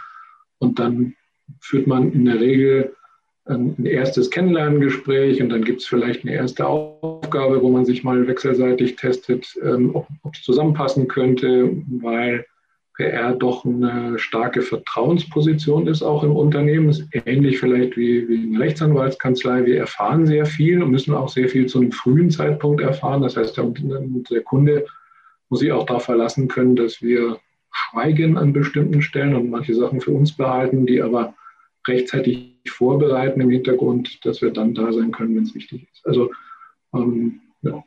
[0.59, 1.15] und dann
[1.59, 2.95] führt man in der Regel
[3.45, 8.27] ein erstes Kennenlerngespräch und dann gibt es vielleicht eine erste Aufgabe, wo man sich mal
[8.27, 11.71] wechselseitig testet, ähm, ob es zusammenpassen könnte,
[12.01, 12.45] weil
[13.01, 16.89] PR doch eine starke Vertrauensposition ist, auch im Unternehmen.
[16.89, 19.65] Ist ähnlich vielleicht wie, wie eine Rechtsanwaltskanzlei.
[19.65, 23.23] Wir erfahren sehr viel und müssen auch sehr viel zu einem frühen Zeitpunkt erfahren.
[23.23, 24.85] Das heißt, der, Kunde
[25.49, 27.39] muss sich auch darauf verlassen können, dass wir
[27.71, 31.33] schweigen an bestimmten Stellen und manche Sachen für uns behalten, die aber
[31.87, 36.05] rechtzeitig vorbereiten im Hintergrund, dass wir dann da sein können, wenn es wichtig ist.
[36.05, 36.29] Also
[36.93, 37.83] ähm, ja,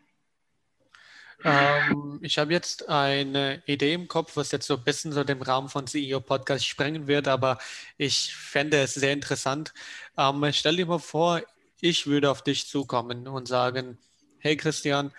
[1.44, 5.42] ähm, ich habe jetzt eine Idee im Kopf, was jetzt so ein bisschen so dem
[5.42, 7.58] Rahmen von CEO Podcast sprengen wird, aber
[7.98, 9.74] ich fände es sehr interessant.
[10.16, 11.42] Ähm, stell dir mal vor,
[11.80, 13.98] ich würde auf dich zukommen und sagen,
[14.38, 15.12] hey Christian,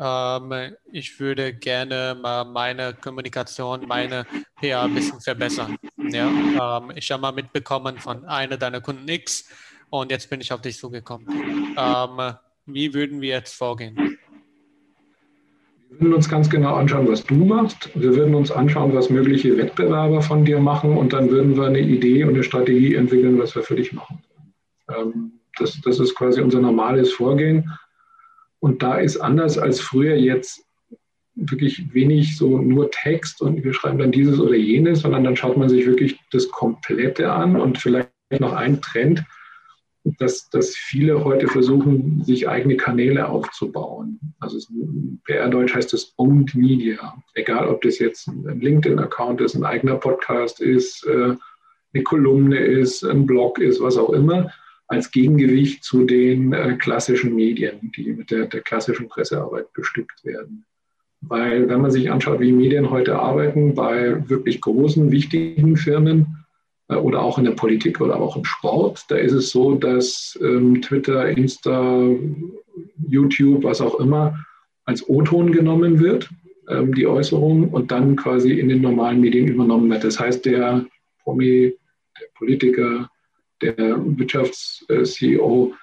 [0.00, 5.76] ähm, ich würde gerne mal meine Kommunikation, meine PR ein bisschen verbessern.
[5.96, 6.28] Ja?
[6.78, 9.48] Ähm, ich habe mal mitbekommen von einer deiner Kunden X
[9.90, 11.74] und jetzt bin ich auf dich zugekommen.
[11.76, 12.34] Ähm,
[12.66, 14.17] wie würden wir jetzt vorgehen?
[15.90, 17.90] Wir würden uns ganz genau anschauen, was du machst.
[17.94, 21.80] Wir würden uns anschauen, was mögliche Wettbewerber von dir machen und dann würden wir eine
[21.80, 24.22] Idee und eine Strategie entwickeln, was wir für dich machen.
[24.94, 27.72] Ähm, das, das ist quasi unser normales Vorgehen.
[28.60, 30.64] Und da ist anders als früher jetzt
[31.34, 35.56] wirklich wenig so nur Text und wir schreiben dann dieses oder jenes, sondern dann schaut
[35.56, 39.24] man sich wirklich das Komplette an und vielleicht noch ein Trend,
[40.18, 44.18] dass, dass viele heute versuchen, sich eigene Kanäle aufzubauen.
[44.40, 44.58] Also
[45.24, 47.22] PR-Deutsch heißt das Owned Media.
[47.34, 51.34] Egal, ob das jetzt ein LinkedIn-Account ist, ein eigener Podcast ist, äh,
[51.94, 54.52] eine Kolumne ist, ein Blog ist, was auch immer,
[54.88, 60.64] als Gegengewicht zu den äh, klassischen Medien, die mit der, der klassischen Pressearbeit bestückt werden.
[61.20, 66.37] Weil wenn man sich anschaut, wie Medien heute arbeiten, bei wirklich großen, wichtigen Firmen,
[66.96, 69.04] oder auch in der Politik oder auch im Sport.
[69.08, 72.08] Da ist es so, dass ähm, Twitter, Insta,
[73.08, 74.38] YouTube, was auch immer,
[74.84, 76.30] als O-Ton genommen wird,
[76.68, 80.04] ähm, die Äußerung, und dann quasi in den normalen Medien übernommen wird.
[80.04, 80.86] Das heißt, der
[81.22, 81.74] Promi,
[82.18, 83.10] der Politiker,
[83.60, 85.74] der Wirtschafts-CEO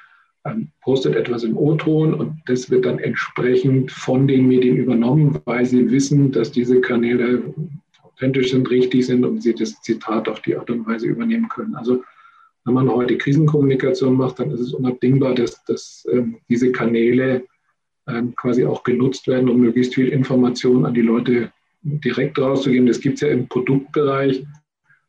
[0.46, 5.65] ähm, postet etwas im O-Ton und das wird dann entsprechend von den Medien übernommen, weil
[5.65, 7.54] sie wissen, dass diese Kanäle
[8.15, 11.75] authentisch sind, richtig sind und sie das Zitat auf die Art und Weise übernehmen können.
[11.75, 12.04] Also
[12.63, 17.45] wenn man heute Krisenkommunikation macht, dann ist es unabdingbar, dass, dass ähm, diese Kanäle
[18.08, 21.51] ähm, quasi auch genutzt werden, um möglichst viel Information an die Leute
[21.84, 22.88] direkt rauszugeben.
[22.88, 24.43] Das gibt es ja im Produktbereich,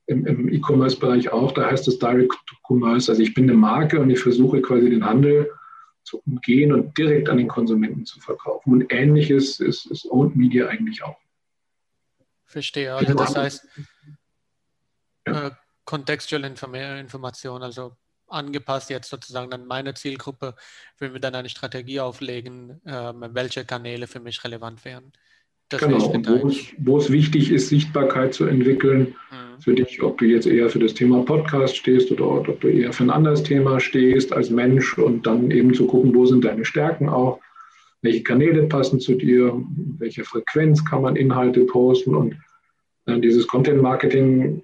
[0.06, 1.52] im, im E-Commerce-Bereich auch.
[1.52, 2.34] Da heißt es Direct
[2.68, 3.10] Commerce.
[3.10, 5.50] Also ich bin eine Marke und ich versuche quasi den Handel
[6.04, 8.72] zu umgehen und direkt an den Konsumenten zu verkaufen.
[8.72, 11.16] Und ähnliches ist, ist Owned Media eigentlich auch.
[12.46, 12.94] Verstehe.
[12.94, 13.68] Also das heißt,
[15.24, 15.50] äh,
[15.84, 17.96] Contextual Information, also
[18.28, 20.54] angepasst jetzt sozusagen an meine Zielgruppe,
[20.98, 25.12] wenn wir dann eine Strategie auflegen, äh, welche Kanäle für mich relevant wären.
[25.68, 29.60] Das genau, wo es, wo es, wichtig ist, Sichtbarkeit zu entwickeln mhm.
[29.60, 32.92] für dich, ob du jetzt eher für das Thema Podcast stehst oder ob du eher
[32.92, 36.64] für ein anderes Thema stehst als Mensch und dann eben zu gucken, wo sind deine
[36.64, 37.40] Stärken auch,
[38.02, 39.60] welche Kanäle passen zu dir,
[39.98, 42.36] welche Frequenz kann man Inhalte posten und
[43.06, 44.62] äh, dieses Content Marketing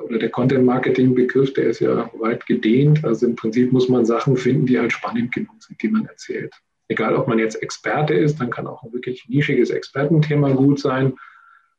[0.00, 3.04] oder der Content Marketing Begriff, der ist ja weit gedehnt.
[3.04, 6.52] Also im Prinzip muss man Sachen finden, die halt spannend genug sind, die man erzählt.
[6.88, 11.14] Egal, ob man jetzt Experte ist, dann kann auch ein wirklich nischiges Expertenthema gut sein.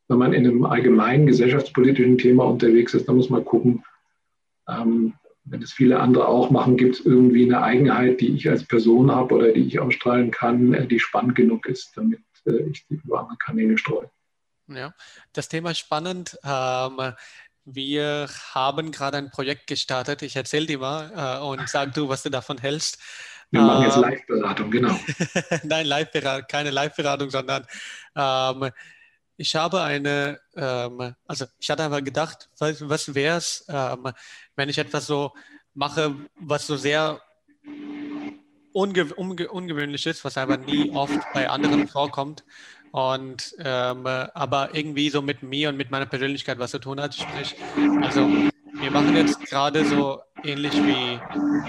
[0.07, 3.83] Wenn man in einem allgemeinen gesellschaftspolitischen Thema unterwegs ist, dann muss man gucken,
[4.69, 8.65] ähm, wenn es viele andere auch machen, gibt es irgendwie eine Eigenheit, die ich als
[8.65, 12.85] Person habe oder die ich ausstrahlen kann, äh, die spannend genug ist, damit äh, ich
[12.87, 14.09] die über andere Kanäle streue.
[14.67, 14.93] Ja,
[15.33, 16.37] das Thema ist spannend.
[16.43, 17.13] Ähm,
[17.65, 20.21] wir haben gerade ein Projekt gestartet.
[20.21, 22.99] Ich erzähle dir mal äh, und sag du, was du davon hältst.
[23.51, 24.97] Wir machen jetzt ähm, Live-Beratung, genau.
[25.63, 26.09] Nein, Live
[26.47, 27.65] keine Live-Beratung, sondern
[28.15, 28.71] ähm,
[29.37, 34.11] ich habe eine, ähm, also ich hatte einfach gedacht, was, was wäre es, ähm,
[34.55, 35.31] wenn ich etwas so
[35.73, 37.21] mache, was so sehr
[38.73, 42.43] unge unge ungewöhnlich ist, was aber nie oft bei anderen vorkommt.
[42.91, 47.15] Und ähm, aber irgendwie so mit mir und mit meiner Persönlichkeit was zu tun hat.
[47.15, 47.55] Sprich,
[48.01, 51.19] also wir machen jetzt gerade so ähnlich wie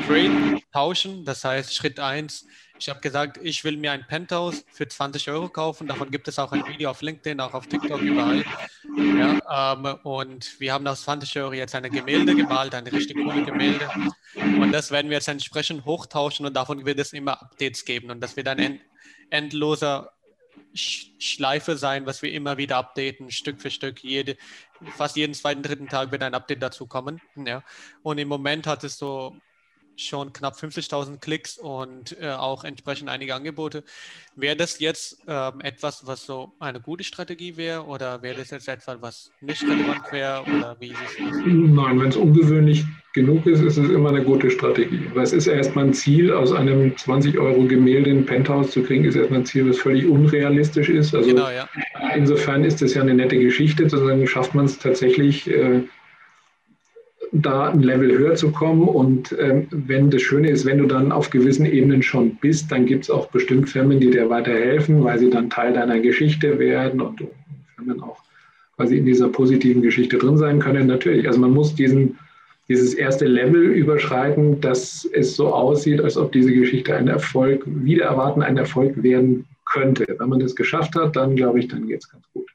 [0.06, 1.24] Trade tauschen.
[1.24, 2.44] Das heißt, Schritt 1,
[2.82, 5.86] ich habe gesagt, ich will mir ein Penthouse für 20 Euro kaufen.
[5.86, 8.44] Davon gibt es auch ein Video auf LinkedIn, auch auf TikTok, überall.
[8.96, 13.44] Ja, ähm, und wir haben aus 20 Euro jetzt eine Gemälde gemalt, eine richtig coole
[13.44, 13.88] Gemälde.
[14.34, 18.10] Und das werden wir jetzt entsprechend hochtauschen und davon wird es immer Updates geben.
[18.10, 18.80] Und das wird ein end
[19.30, 20.12] endloser
[20.74, 24.02] Schleife sein, was wir immer wieder updaten, Stück für Stück.
[24.02, 24.36] Jede,
[24.96, 27.20] fast jeden zweiten, dritten Tag wird ein Update dazu kommen.
[27.36, 27.62] Ja.
[28.02, 29.36] Und im Moment hat es so
[29.96, 33.84] schon knapp 50.000 Klicks und äh, auch entsprechend einige Angebote.
[34.34, 38.68] Wäre das jetzt ähm, etwas, was so eine gute Strategie wäre oder wäre das jetzt
[38.68, 41.36] etwas, was nicht relevant wäre oder wie ist es?
[41.44, 45.10] Nein, wenn es ungewöhnlich genug ist, ist es immer eine gute Strategie.
[45.14, 49.04] Weil es ist erstmal ein Ziel, aus einem 20 Euro Gemälde ein Penthouse zu kriegen,
[49.04, 51.14] ist erstmal ein Ziel, das völlig unrealistisch ist.
[51.14, 51.68] Also genau, ja.
[52.14, 55.48] insofern ist das ja eine nette Geschichte, sozusagen schafft man es tatsächlich.
[55.50, 55.82] Äh,
[57.32, 58.86] da ein Level höher zu kommen.
[58.86, 62.86] Und ähm, wenn das Schöne ist, wenn du dann auf gewissen Ebenen schon bist, dann
[62.86, 67.00] gibt es auch bestimmt Firmen, die dir weiterhelfen, weil sie dann Teil deiner Geschichte werden
[67.00, 67.24] und
[67.74, 68.18] Firmen auch
[68.76, 70.86] quasi in dieser positiven Geschichte drin sein können.
[70.86, 72.18] Natürlich, also man muss diesen,
[72.68, 78.06] dieses erste Level überschreiten, dass es so aussieht, als ob diese Geschichte ein Erfolg, wieder
[78.06, 80.04] erwarten, ein Erfolg werden könnte.
[80.18, 82.50] Wenn man das geschafft hat, dann glaube ich, dann geht es ganz gut.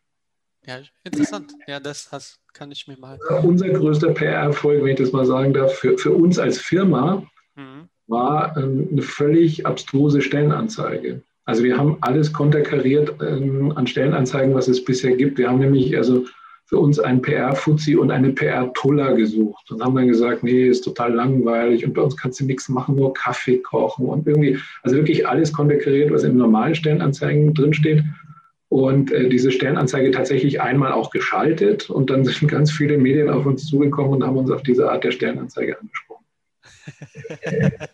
[0.65, 1.53] Ja, interessant.
[1.65, 3.19] Ja, das hast, kann ich mir mal.
[3.43, 7.23] Unser größter PR-Erfolg, wenn ich das mal sagen darf, für, für uns als Firma
[7.55, 7.87] mhm.
[8.07, 11.21] war ähm, eine völlig abstruse Stellenanzeige.
[11.45, 15.37] Also wir haben alles konterkariert ähm, an Stellenanzeigen, was es bisher gibt.
[15.37, 16.25] Wir haben nämlich also
[16.65, 21.13] für uns einen PR-Fuzzi und eine PR-Tuller gesucht und haben dann gesagt, nee, ist total
[21.13, 25.25] langweilig und bei uns kannst du nichts machen, nur Kaffee kochen und irgendwie, also wirklich
[25.25, 28.03] alles konterkariert, was in normalen Stellenanzeigen drinsteht
[28.69, 33.45] und äh, diese Stellenanzeige tatsächlich einmal auch geschaltet und dann sind ganz viele Medien auf
[33.45, 36.25] uns zugekommen und haben uns auf diese Art der Stellenanzeige angesprochen.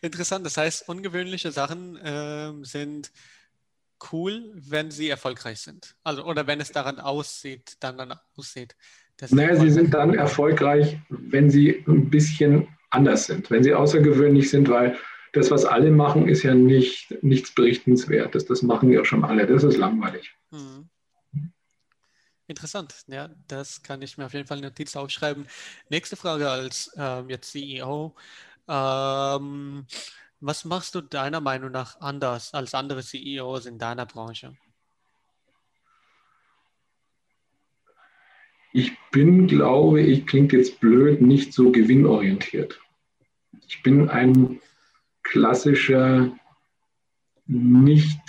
[0.00, 3.10] Interessant, das heißt, ungewöhnliche Sachen äh, sind
[4.12, 5.96] cool, wenn sie erfolgreich sind.
[6.04, 8.76] Also oder wenn es daran aussieht, dann, dann aussieht.
[9.30, 14.68] Naja, sie sind dann erfolgreich, wenn sie ein bisschen anders sind, wenn sie außergewöhnlich sind,
[14.68, 14.96] weil
[15.36, 18.46] das, was alle machen, ist ja nicht, nichts Berichtenswertes.
[18.46, 19.46] Das machen ja schon alle.
[19.46, 20.34] Das ist langweilig.
[20.50, 20.88] Mhm.
[22.48, 22.94] Interessant.
[23.08, 25.46] Ja, das kann ich mir auf jeden Fall eine Notiz aufschreiben.
[25.88, 28.14] Nächste Frage als ähm, jetzt CEO.
[28.68, 29.86] Ähm,
[30.40, 34.56] was machst du deiner Meinung nach anders als andere CEOs in deiner Branche?
[38.72, 42.78] Ich bin, glaube ich, klingt jetzt blöd, nicht so gewinnorientiert.
[43.66, 44.60] Ich bin ein
[45.30, 46.30] klassischer
[47.46, 48.20] nicht,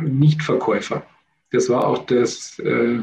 [0.00, 1.06] Nichtverkäufer.
[1.50, 2.98] Das war auch das äh,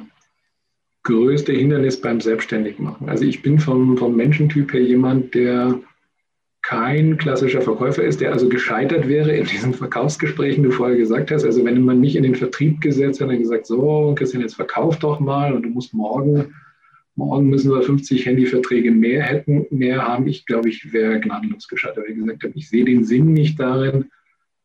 [1.04, 3.10] größte Hindernis beim Selbstständigmachen.
[3.10, 5.80] Also ich bin vom, vom Menschentyp her jemand, der
[6.64, 11.44] kein klassischer Verkäufer ist, der also gescheitert wäre in diesen Verkaufsgesprächen, du vorher gesagt hast.
[11.44, 15.00] Also wenn man mich in den Vertrieb gesetzt hat und gesagt, so, Christian, jetzt verkauf
[15.00, 16.54] doch mal und du musst morgen
[17.16, 20.28] morgen müssen wir 50 Handyverträge mehr hätten, mehr haben.
[20.28, 23.60] Ich glaube, ich wäre gnadenlos gescheitert, weil ich gesagt habe, ich sehe den Sinn nicht
[23.60, 24.10] darin,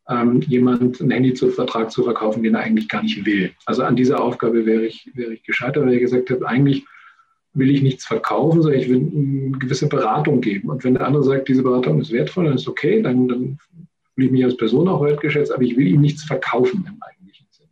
[0.09, 3.53] ähm, jemand ein Handy zu Vertrag zu verkaufen, den er eigentlich gar nicht will.
[3.65, 6.85] Also an dieser Aufgabe wäre ich, wäre ich gescheitert, weil ich gesagt habe, eigentlich
[7.55, 10.69] will ich nichts verkaufen, sondern ich will eine gewisse Beratung geben.
[10.71, 13.59] Und wenn der andere sagt, diese Beratung ist wertvoll, dann ist okay, dann, dann
[14.15, 17.47] fühle ich mich als Person auch wertgeschätzt, aber ich will ihm nichts verkaufen im eigentlichen
[17.51, 17.71] Sinne.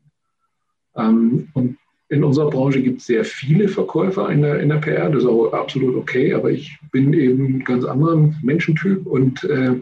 [0.96, 1.76] Ähm, und
[2.08, 5.28] in unserer Branche gibt es sehr viele Verkäufer in der, in der PR, das ist
[5.28, 9.80] auch absolut okay, aber ich bin eben ein ganz anderer Menschentyp und äh,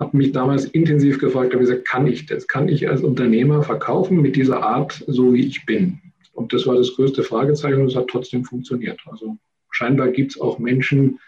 [0.00, 2.48] habe mich damals intensiv gefragt, habe gesagt, kann ich das?
[2.48, 6.00] Kann ich als Unternehmer verkaufen mit dieser Art, so wie ich bin?
[6.32, 9.00] Und das war das größte Fragezeichen und es hat trotzdem funktioniert.
[9.06, 9.36] Also
[9.70, 11.20] scheinbar gibt es auch Menschen,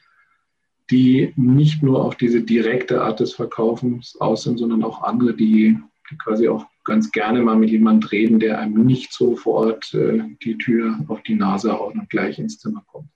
[0.91, 5.79] die nicht nur auf diese direkte Art des Verkaufens aus sind, sondern auch andere, die,
[6.11, 10.57] die quasi auch ganz gerne mal mit jemand reden, der einem nicht sofort äh, die
[10.57, 13.11] Tür auf die Nase haut und gleich ins Zimmer kommt.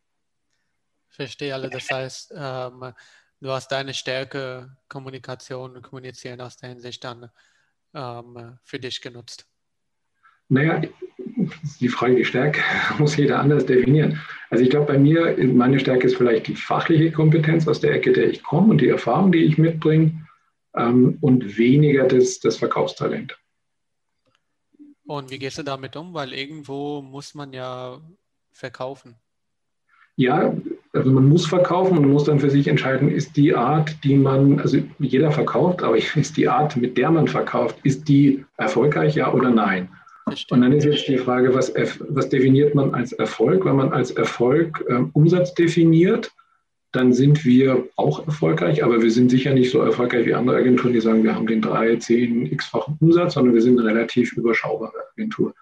[1.08, 1.70] Verstehe alle.
[1.70, 2.92] Das heißt, ähm,
[3.40, 7.30] du hast deine Stärke, Kommunikation und Kommunizieren aus der Hinsicht dann
[7.94, 9.46] ähm, für dich genutzt.
[10.48, 10.82] Naja,
[11.80, 12.60] die Frage, die Stärke
[12.98, 14.20] muss jeder anders definieren.
[14.50, 18.12] Also ich glaube, bei mir, meine Stärke ist vielleicht die fachliche Kompetenz aus der Ecke,
[18.12, 20.26] der ich komme und die Erfahrung, die ich mitbringe
[20.76, 23.39] ähm, und weniger das, das Verkaufstalent.
[25.10, 26.14] Und wie gehst du damit um?
[26.14, 27.98] Weil irgendwo muss man ja
[28.52, 29.16] verkaufen.
[30.14, 30.54] Ja,
[30.92, 34.60] also man muss verkaufen und muss dann für sich entscheiden, ist die Art, die man,
[34.60, 39.32] also jeder verkauft, aber ist die Art, mit der man verkauft, ist die erfolgreich, ja
[39.32, 39.88] oder nein?
[40.26, 43.64] Und dann ist jetzt die Frage, was, was definiert man als Erfolg?
[43.64, 46.30] Wenn man als Erfolg äh, Umsatz definiert,
[46.92, 50.92] dann sind wir auch erfolgreich, aber wir sind sicher nicht so erfolgreich wie andere Agenturen,
[50.92, 54.92] die sagen, wir haben den 3, 10, x-fachen Umsatz, sondern wir sind eine relativ überschaubare
[55.12, 55.54] Agentur.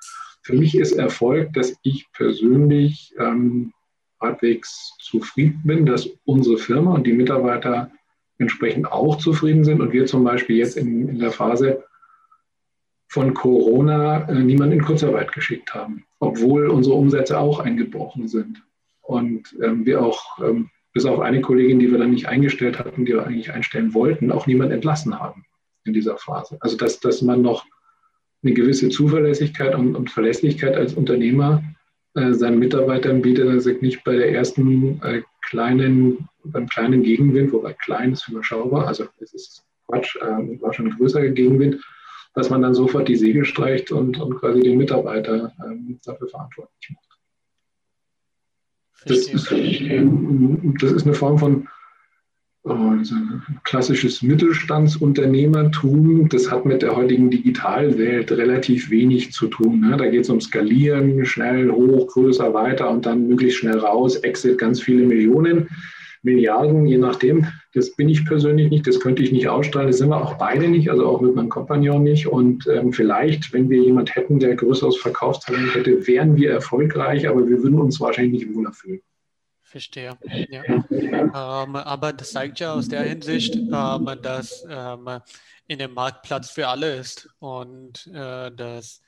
[0.42, 3.72] Für mich ist Erfolg, dass ich persönlich ähm,
[4.20, 7.90] halbwegs zufrieden bin, dass unsere Firma und die Mitarbeiter
[8.38, 11.84] entsprechend auch zufrieden sind und wir zum Beispiel jetzt in, in der Phase
[13.08, 18.62] von Corona äh, niemanden in Kurzarbeit geschickt haben, obwohl unsere Umsätze auch eingebrochen sind.
[19.02, 23.04] Und ähm, wir auch, ähm, bis auf eine Kollegin, die wir dann nicht eingestellt hatten,
[23.04, 25.44] die wir eigentlich einstellen wollten, auch niemand entlassen haben
[25.84, 26.56] in dieser Phase.
[26.60, 27.64] Also dass, dass man noch
[28.42, 31.62] eine gewisse Zuverlässigkeit und, und Verlässlichkeit als Unternehmer
[32.14, 37.52] äh, seinen Mitarbeitern bietet, er sagt nicht bei der ersten äh, kleinen, beim kleinen Gegenwind,
[37.52, 41.82] wobei klein ist überschaubar, also es ist Quatsch, äh, war schon ein größerer Gegenwind,
[42.34, 46.90] dass man dann sofort die Segel streicht und, und quasi den Mitarbeiter ähm, dafür verantwortlich
[46.90, 47.07] macht.
[49.06, 51.68] Das ist, das ist, eine Form von
[52.64, 53.14] also
[53.64, 59.80] klassisches Mittelstandsunternehmertum, das hat mit der heutigen Digitalwelt relativ wenig zu tun.
[59.80, 59.96] Ne?
[59.96, 64.58] Da geht es um Skalieren, schnell, hoch, größer, weiter und dann möglichst schnell raus, Exit
[64.58, 65.68] ganz viele Millionen,
[66.28, 67.46] Milliarden, je nachdem.
[67.74, 70.68] Das bin ich persönlich nicht, das könnte ich nicht ausstrahlen, das sind wir auch beide
[70.68, 72.26] nicht, also auch mit meinem Kompagnon nicht.
[72.26, 77.46] Und ähm, vielleicht, wenn wir jemand hätten, der größeres Verkaufstalent hätte, wären wir erfolgreich, aber
[77.48, 79.00] wir würden uns wahrscheinlich nicht wohler fühlen.
[79.62, 80.16] Verstehe.
[80.50, 80.64] Ja.
[80.90, 85.20] ähm, aber das zeigt ja aus der Hinsicht, ähm, dass ähm,
[85.66, 89.02] in dem Markt Platz für alle ist und äh, dass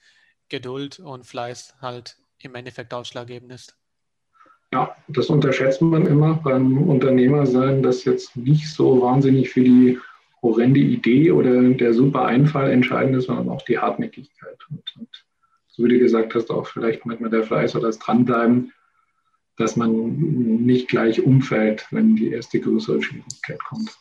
[0.51, 3.80] Geduld und Fleiß halt im Endeffekt ausschlaggebend ist.
[4.73, 9.99] Ja, das unterschätzt man immer beim Unternehmersein, dass jetzt nicht so wahnsinnig für die
[10.43, 14.59] horrende Idee oder der super Einfall entscheidend ist, sondern auch die Hartnäckigkeit.
[14.71, 15.25] Und, und
[15.69, 18.73] so wie du gesagt hast, auch vielleicht manchmal der Fleiß oder das Dranbleiben
[19.61, 20.17] dass man
[20.65, 23.97] nicht gleich umfällt, wenn die erste größere Schwierigkeit kommt.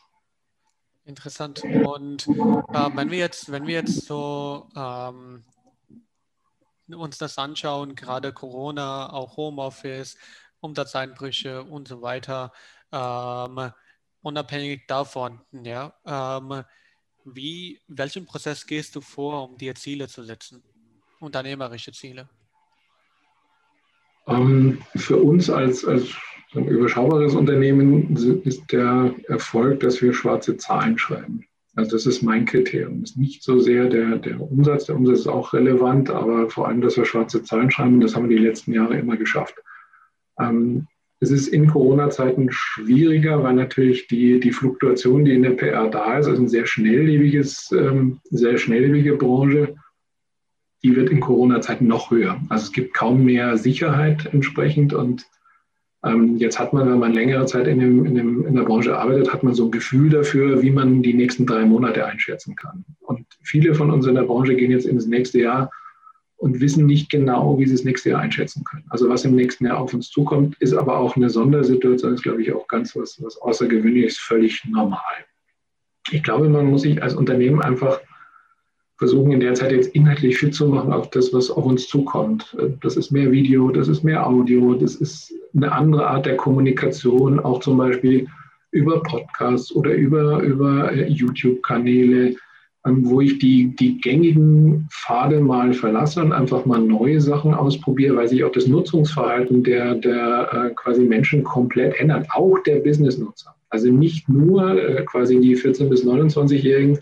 [1.04, 1.62] Interessant.
[1.62, 5.44] Und äh, wenn wir jetzt, wenn wir jetzt so ähm,
[6.88, 10.16] uns das anschauen, gerade Corona, auch Homeoffice,
[10.60, 12.52] Umsatzeinbrüche und so weiter,
[12.92, 13.72] ähm,
[14.22, 16.64] unabhängig davon, ja, ähm,
[17.24, 20.62] wie, welchen Prozess gehst du vor, um dir Ziele zu setzen,
[21.20, 22.28] unternehmerische Ziele?
[24.26, 26.14] Ähm, für uns als, als
[26.54, 31.44] ein überschaubares Unternehmen ist der Erfolg, dass wir schwarze Zahlen schreiben.
[31.76, 33.00] Also das ist mein Kriterium.
[33.00, 34.86] Das ist nicht so sehr der, der Umsatz.
[34.86, 38.00] Der Umsatz ist auch relevant, aber vor allem, dass wir schwarze Zahlen schreiben.
[38.00, 39.54] Das haben wir die letzten Jahre immer geschafft.
[40.40, 40.86] Ähm,
[41.22, 46.18] es ist in Corona-Zeiten schwieriger, weil natürlich die, die Fluktuation, die in der PR da
[46.18, 49.74] ist, also ein sehr schnelllebiges, ähm, sehr schnelllebige Branche,
[50.82, 52.40] die wird in Corona-Zeiten noch höher.
[52.48, 55.26] Also es gibt kaum mehr Sicherheit entsprechend und
[56.02, 58.96] ähm, jetzt hat man, wenn man längere Zeit in, dem, in, dem, in der Branche
[58.96, 62.86] arbeitet, hat man so ein Gefühl dafür, wie man die nächsten drei Monate einschätzen kann.
[63.00, 65.70] Und viele von uns in der Branche gehen jetzt ins nächste Jahr
[66.40, 68.84] und wissen nicht genau, wie sie das nächste Jahr einschätzen können.
[68.88, 72.42] Also was im nächsten Jahr auf uns zukommt, ist aber auch eine Sondersituation, ist, glaube
[72.42, 75.00] ich, auch ganz was, was Außergewöhnliches, völlig normal.
[76.10, 78.00] Ich glaube, man muss sich als Unternehmen einfach
[78.96, 82.56] versuchen in der Zeit jetzt inhaltlich fit zu machen auf das, was auf uns zukommt.
[82.80, 87.38] Das ist mehr Video, das ist mehr Audio, das ist eine andere Art der Kommunikation,
[87.38, 88.26] auch zum Beispiel
[88.70, 92.36] über Podcasts oder über, über äh, YouTube-Kanäle,
[92.84, 98.28] wo ich die, die gängigen Pfade mal verlasse und einfach mal neue Sachen ausprobiere, weil
[98.28, 103.54] sich auch das Nutzungsverhalten der, der äh, quasi Menschen komplett ändert, auch der Business-Nutzer.
[103.68, 106.98] Also nicht nur äh, quasi die 14- bis 29-Jährigen,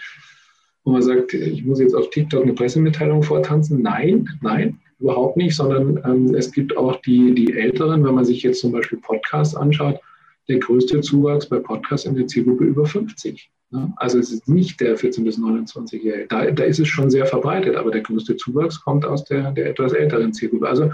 [0.85, 3.81] wo man sagt, ich muss jetzt auf TikTok eine Pressemitteilung vortanzen.
[3.81, 8.43] Nein, nein, überhaupt nicht, sondern ähm, es gibt auch die, die Älteren, wenn man sich
[8.43, 10.01] jetzt zum Beispiel Podcasts anschaut,
[10.49, 13.51] der größte Zuwachs bei Podcasts in der Zielgruppe über 50.
[13.71, 13.93] Ne?
[13.97, 16.27] Also es ist nicht der 14- bis 29-Jährige.
[16.29, 19.71] Da, da ist es schon sehr verbreitet, aber der größte Zuwachs kommt aus der, der
[19.71, 20.69] etwas älteren Zielgruppe.
[20.69, 20.91] Also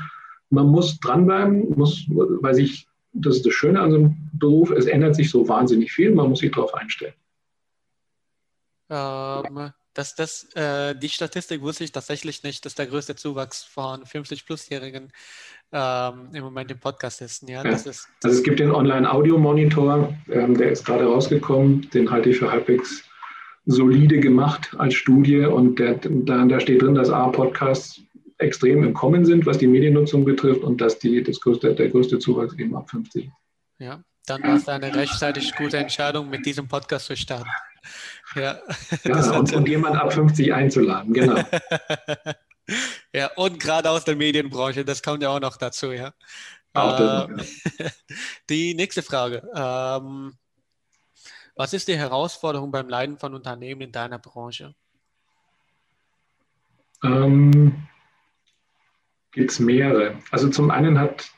[0.51, 4.87] man muss dranbleiben, muss, weil sich, das ist das Schöne an so einem Beruf, es
[4.87, 7.15] ändert sich so wahnsinnig viel, man muss sich darauf einstellen.
[8.91, 14.05] Ähm, das, das, äh, die Statistik wusste ich tatsächlich nicht, dass der größte Zuwachs von
[14.05, 15.13] 50-Plus-Jährigen
[15.73, 17.49] ähm, im Moment im Podcast ist.
[17.49, 17.71] Ja, ja.
[17.71, 22.31] Das ist das also es gibt den Online-Audio-Monitor, ähm, der ist gerade rausgekommen, den halte
[22.31, 23.05] ich für halbwegs
[23.67, 28.03] solide gemacht als Studie und der, da, da steht drin, dass A-Podcasts
[28.39, 32.19] extrem im Kommen sind, was die Mediennutzung betrifft und dass die, das größte, der größte
[32.19, 33.31] Zuwachs eben ab 50
[33.79, 37.51] ja, dann war es eine rechtzeitig gute Entscheidung, mit diesem Podcast zu starten.
[38.35, 38.61] Ja,
[39.05, 41.43] ja und, und jemand ab 50 einzuladen, genau.
[43.13, 46.13] ja, und gerade aus der Medienbranche, das kommt ja auch noch dazu, ja.
[46.73, 47.39] Auch das noch,
[47.79, 47.91] ja.
[48.51, 49.49] Die nächste Frage.
[49.55, 50.35] Ähm,
[51.57, 54.75] was ist die Herausforderung beim Leiden von Unternehmen in deiner Branche?
[57.05, 57.87] Ähm,
[59.31, 60.19] Gibt es mehrere.
[60.31, 61.31] Also zum einen hat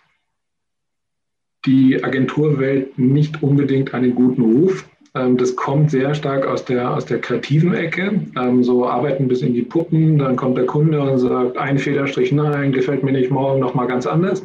[1.66, 4.88] die Agenturwelt nicht unbedingt einen guten Ruf.
[5.16, 8.20] Ähm, das kommt sehr stark aus der, aus der kreativen Ecke.
[8.36, 12.32] Ähm, so arbeiten bis in die Puppen, dann kommt der Kunde und sagt, ein Federstrich,
[12.32, 14.44] nein, gefällt mir nicht, morgen nochmal ganz anders.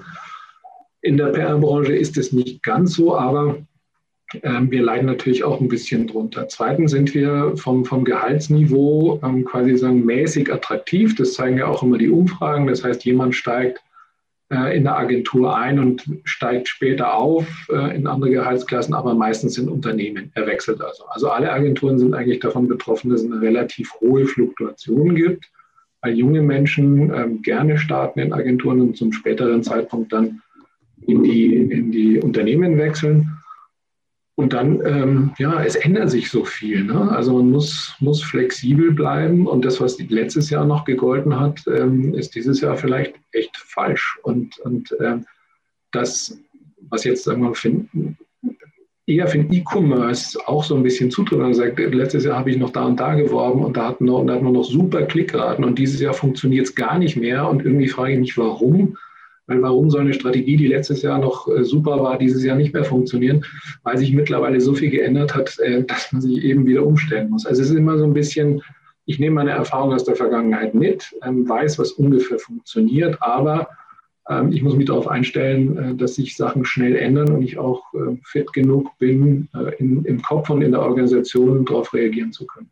[1.02, 3.58] In der PR-Branche ist es nicht ganz so, aber
[4.44, 6.48] ähm, wir leiden natürlich auch ein bisschen drunter.
[6.48, 11.16] Zweitens sind wir vom, vom Gehaltsniveau quasi sagen mäßig attraktiv.
[11.16, 12.68] Das zeigen ja auch immer die Umfragen.
[12.68, 13.82] Das heißt, jemand steigt
[14.52, 19.58] äh, in der Agentur ein und steigt später auf äh, in andere Gehaltsklassen, aber meistens
[19.58, 20.32] in Unternehmen.
[20.36, 21.06] Er wechselt also.
[21.10, 25.50] Also alle Agenturen sind eigentlich davon betroffen, dass es eine relativ hohe Fluktuation gibt,
[26.02, 30.42] weil junge Menschen ähm, gerne starten in Agenturen und zum späteren Zeitpunkt dann
[31.08, 33.41] in die, in die Unternehmen wechseln.
[34.36, 36.84] Und dann, ähm, ja, es ändert sich so viel.
[36.84, 37.12] Ne?
[37.12, 42.14] Also man muss, muss flexibel bleiben und das, was letztes Jahr noch gegolten hat, ähm,
[42.14, 44.18] ist dieses Jahr vielleicht echt falsch.
[44.24, 45.26] Und, und ähm,
[45.92, 46.40] das,
[46.90, 48.18] was jetzt, sagen wir, finden,
[49.06, 51.40] eher für den E-Commerce auch so ein bisschen zutritt.
[51.40, 54.42] Man sagt, letztes Jahr habe ich noch da und da geworben und da hatten, wir
[54.42, 58.20] noch super Klickraten und dieses Jahr funktioniert es gar nicht mehr und irgendwie frage ich
[58.20, 58.98] mich, warum.
[59.52, 62.74] Weil warum soll eine Strategie, die letztes Jahr noch äh, super war, dieses Jahr nicht
[62.74, 63.44] mehr funktionieren?
[63.84, 67.46] Weil sich mittlerweile so viel geändert hat, äh, dass man sich eben wieder umstellen muss.
[67.46, 68.62] Also es ist immer so ein bisschen,
[69.06, 73.68] ich nehme meine Erfahrung aus der Vergangenheit mit, ähm, weiß, was ungefähr funktioniert, aber
[74.30, 77.84] ähm, ich muss mich darauf einstellen, äh, dass sich Sachen schnell ändern und ich auch
[78.24, 79.50] fit genug bin,
[79.80, 82.72] im Kopf und in der Organisation darauf reagieren zu können.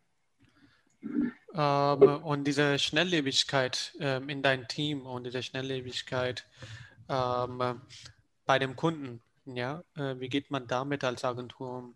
[1.54, 6.46] Ähm, und diese Schnelllebigkeit ähm, in dein Team und diese Schnelllebigkeit
[7.08, 7.60] ähm,
[8.46, 11.94] bei dem Kunden, ja, äh, wie geht man damit als Agentur um?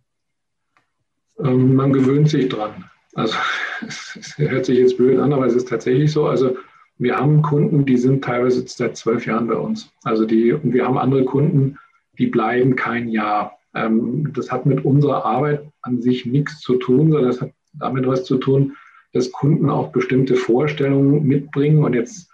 [1.77, 2.91] Man gewöhnt sich dran.
[3.15, 3.37] Also
[3.87, 6.27] es hört sich jetzt blöd an, aber es ist tatsächlich so.
[6.27, 6.57] Also
[6.99, 9.91] wir haben Kunden, die sind teilweise seit zwölf Jahren bei uns.
[10.05, 11.79] Also die, und wir haben andere Kunden,
[12.19, 13.59] die bleiben kein Jahr.
[13.73, 18.25] Das hat mit unserer Arbeit an sich nichts zu tun, sondern das hat damit was
[18.25, 18.77] zu tun,
[19.15, 21.85] dass Kunden auch bestimmte Vorstellungen mitbringen.
[21.85, 22.29] Und jetzt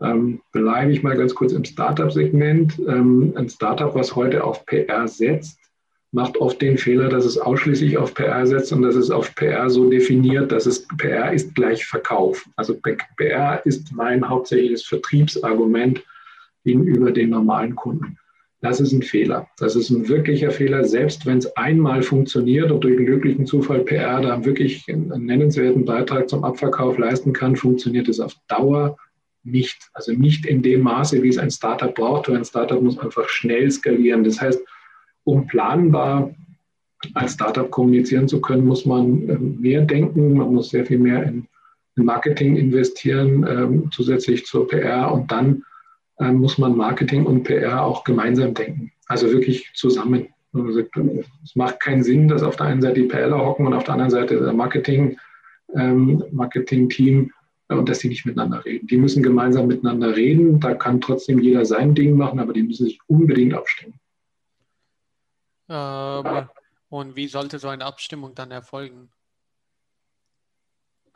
[0.00, 2.80] ähm, bleibe ich mal ganz kurz im Startup-Segment.
[2.88, 5.58] Ähm, ein Startup, was heute auf PR setzt,
[6.12, 9.68] macht oft den Fehler, dass es ausschließlich auf PR setzt und dass es auf PR
[9.68, 12.48] so definiert, dass es PR ist gleich Verkauf.
[12.54, 12.76] Also
[13.16, 16.00] PR ist mein hauptsächliches Vertriebsargument
[16.64, 18.16] gegenüber den normalen Kunden.
[18.64, 19.46] Das ist ein Fehler.
[19.58, 23.80] Das ist ein wirklicher Fehler, selbst wenn es einmal funktioniert und durch einen glücklichen Zufall
[23.80, 28.96] PR da wirklich einen nennenswerten Beitrag zum Abverkauf leisten kann, funktioniert es auf Dauer
[29.42, 29.90] nicht.
[29.92, 32.30] Also nicht in dem Maße, wie es ein Startup braucht.
[32.30, 34.24] Ein Startup muss einfach schnell skalieren.
[34.24, 34.62] Das heißt,
[35.24, 36.34] um planbar
[37.12, 40.38] als Startup kommunizieren zu können, muss man ähm, mehr denken.
[40.38, 41.46] Man muss sehr viel mehr in
[41.96, 45.64] Marketing investieren, ähm, zusätzlich zur PR und dann
[46.18, 48.92] muss man Marketing und PR auch gemeinsam denken.
[49.06, 50.28] Also wirklich zusammen.
[50.52, 50.80] Also,
[51.42, 53.94] es macht keinen Sinn, dass auf der einen Seite die PRler hocken und auf der
[53.94, 55.18] anderen Seite der Marketing,
[55.74, 57.32] ähm, Marketing-Team
[57.68, 58.86] äh, und dass die nicht miteinander reden.
[58.86, 60.60] Die müssen gemeinsam miteinander reden.
[60.60, 63.98] Da kann trotzdem jeder sein Ding machen, aber die müssen sich unbedingt abstimmen.
[65.68, 66.48] Ähm,
[66.88, 69.10] und wie sollte so eine Abstimmung dann erfolgen?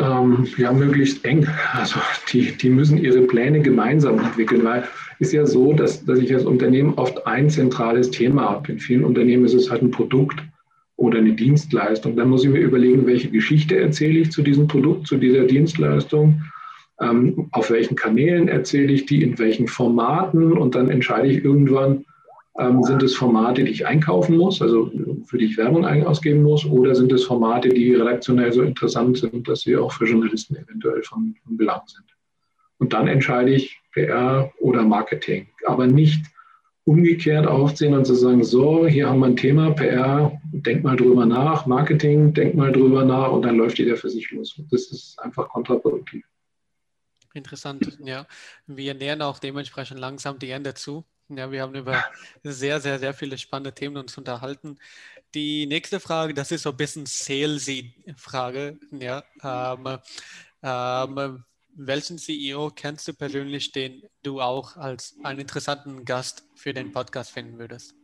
[0.01, 1.46] Ähm, ja, möglichst eng.
[1.72, 2.01] Also
[2.32, 4.84] die, die müssen ihre Pläne gemeinsam entwickeln, weil
[5.18, 8.72] ist ja so, dass, dass ich als Unternehmen oft ein zentrales Thema habe.
[8.72, 10.40] In vielen Unternehmen ist es halt ein Produkt
[10.96, 12.16] oder eine Dienstleistung.
[12.16, 16.42] Dann muss ich mir überlegen, welche Geschichte erzähle ich zu diesem Produkt, zu dieser Dienstleistung,
[17.01, 22.05] ähm, auf welchen Kanälen erzähle ich die, in welchen Formaten und dann entscheide ich irgendwann,
[22.59, 24.91] ähm, sind es Formate, die ich einkaufen muss, also
[25.25, 29.49] für die ich Werbung ausgeben muss, oder sind es Formate, die redaktionell so interessant sind,
[29.49, 32.05] dass sie auch für Journalisten eventuell von, von Belang sind?
[32.79, 36.25] Und dann entscheide ich PR oder Marketing, aber nicht
[36.85, 41.27] umgekehrt aufziehen und zu sagen, so, hier haben wir ein Thema, PR, denk mal drüber
[41.27, 44.61] nach, Marketing, denk mal drüber nach und dann läuft jeder für sich los.
[44.71, 46.25] Das ist einfach kontraproduktiv.
[47.35, 48.27] Interessant, ja.
[48.67, 51.05] Wir nähern auch dementsprechend langsam die Ende zu.
[51.31, 52.03] Ja, wir haben über
[52.43, 54.79] sehr, sehr, sehr viele spannende Themen uns unterhalten.
[55.35, 58.79] Die nächste Frage, das ist so ein bisschen salesy Frage.
[58.93, 59.99] Ja, ähm,
[60.62, 66.93] ähm, welchen CEO kennst du persönlich, den du auch als einen interessanten Gast für den
[66.93, 67.95] Podcast finden würdest?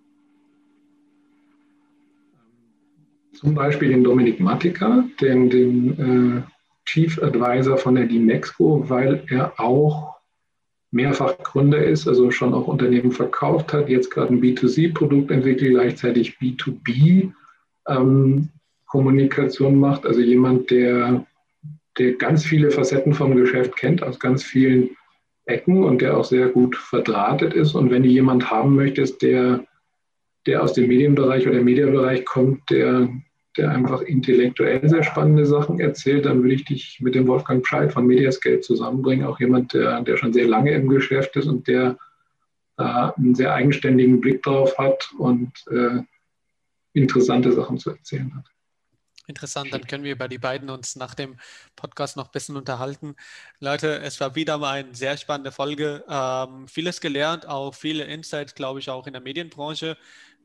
[3.32, 6.42] Zum Beispiel den Dominik Mattika, den, den äh,
[6.84, 10.13] Chief Advisor von der Dimexco, weil er auch
[10.94, 16.38] mehrfach Gründer ist, also schon auch Unternehmen verkauft hat, jetzt gerade ein B2C-Produkt entwickelt, gleichzeitig
[16.40, 17.32] B2B
[17.88, 18.48] ähm,
[19.80, 20.06] macht.
[20.06, 21.26] Also jemand, der,
[21.98, 24.90] der ganz viele Facetten vom Geschäft kennt, aus ganz vielen
[25.46, 27.74] Ecken und der auch sehr gut verdrahtet ist.
[27.74, 29.64] Und wenn du jemand haben möchtest, der,
[30.46, 33.08] der aus dem Medienbereich oder Medienbereich kommt, der,
[33.56, 37.92] der einfach intellektuell sehr spannende Sachen erzählt, dann würde ich dich mit dem Wolfgang Bescheid
[37.92, 39.26] von Mediascape zusammenbringen.
[39.26, 41.96] Auch jemand, der, der schon sehr lange im Geschäft ist und der
[42.76, 46.02] da einen sehr eigenständigen Blick drauf hat und äh,
[46.92, 48.46] interessante Sachen zu erzählen hat.
[49.26, 51.36] Interessant, dann können wir über die beiden uns nach dem
[51.76, 53.16] Podcast noch ein bisschen unterhalten.
[53.58, 56.04] Leute, es war wieder mal eine sehr spannende Folge.
[56.08, 59.96] Ähm, vieles gelernt, auch viele Insights, glaube ich, auch in der Medienbranche.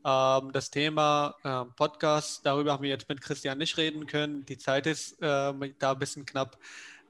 [0.06, 4.46] Ähm, das Thema äh, Podcast, darüber haben wir jetzt mit Christian nicht reden können.
[4.46, 6.58] Die Zeit ist äh, da ein bisschen knapp.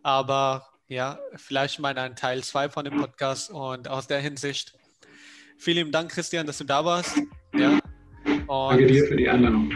[0.02, 3.52] Aber ja, vielleicht mal ein Teil 2 von dem Podcast.
[3.52, 4.74] Und aus der Hinsicht,
[5.58, 7.18] vielen Dank, Christian, dass du da warst.
[7.54, 7.80] Ja.
[8.48, 9.72] Und Danke dir für die Einladung.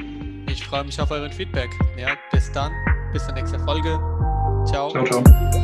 [0.49, 1.69] Ich freue mich auf euren Feedback.
[1.97, 2.71] Ja, bis dann.
[3.11, 3.99] Bis zur nächsten Folge.
[4.65, 4.89] Ciao.
[4.91, 5.62] Ciao, ciao.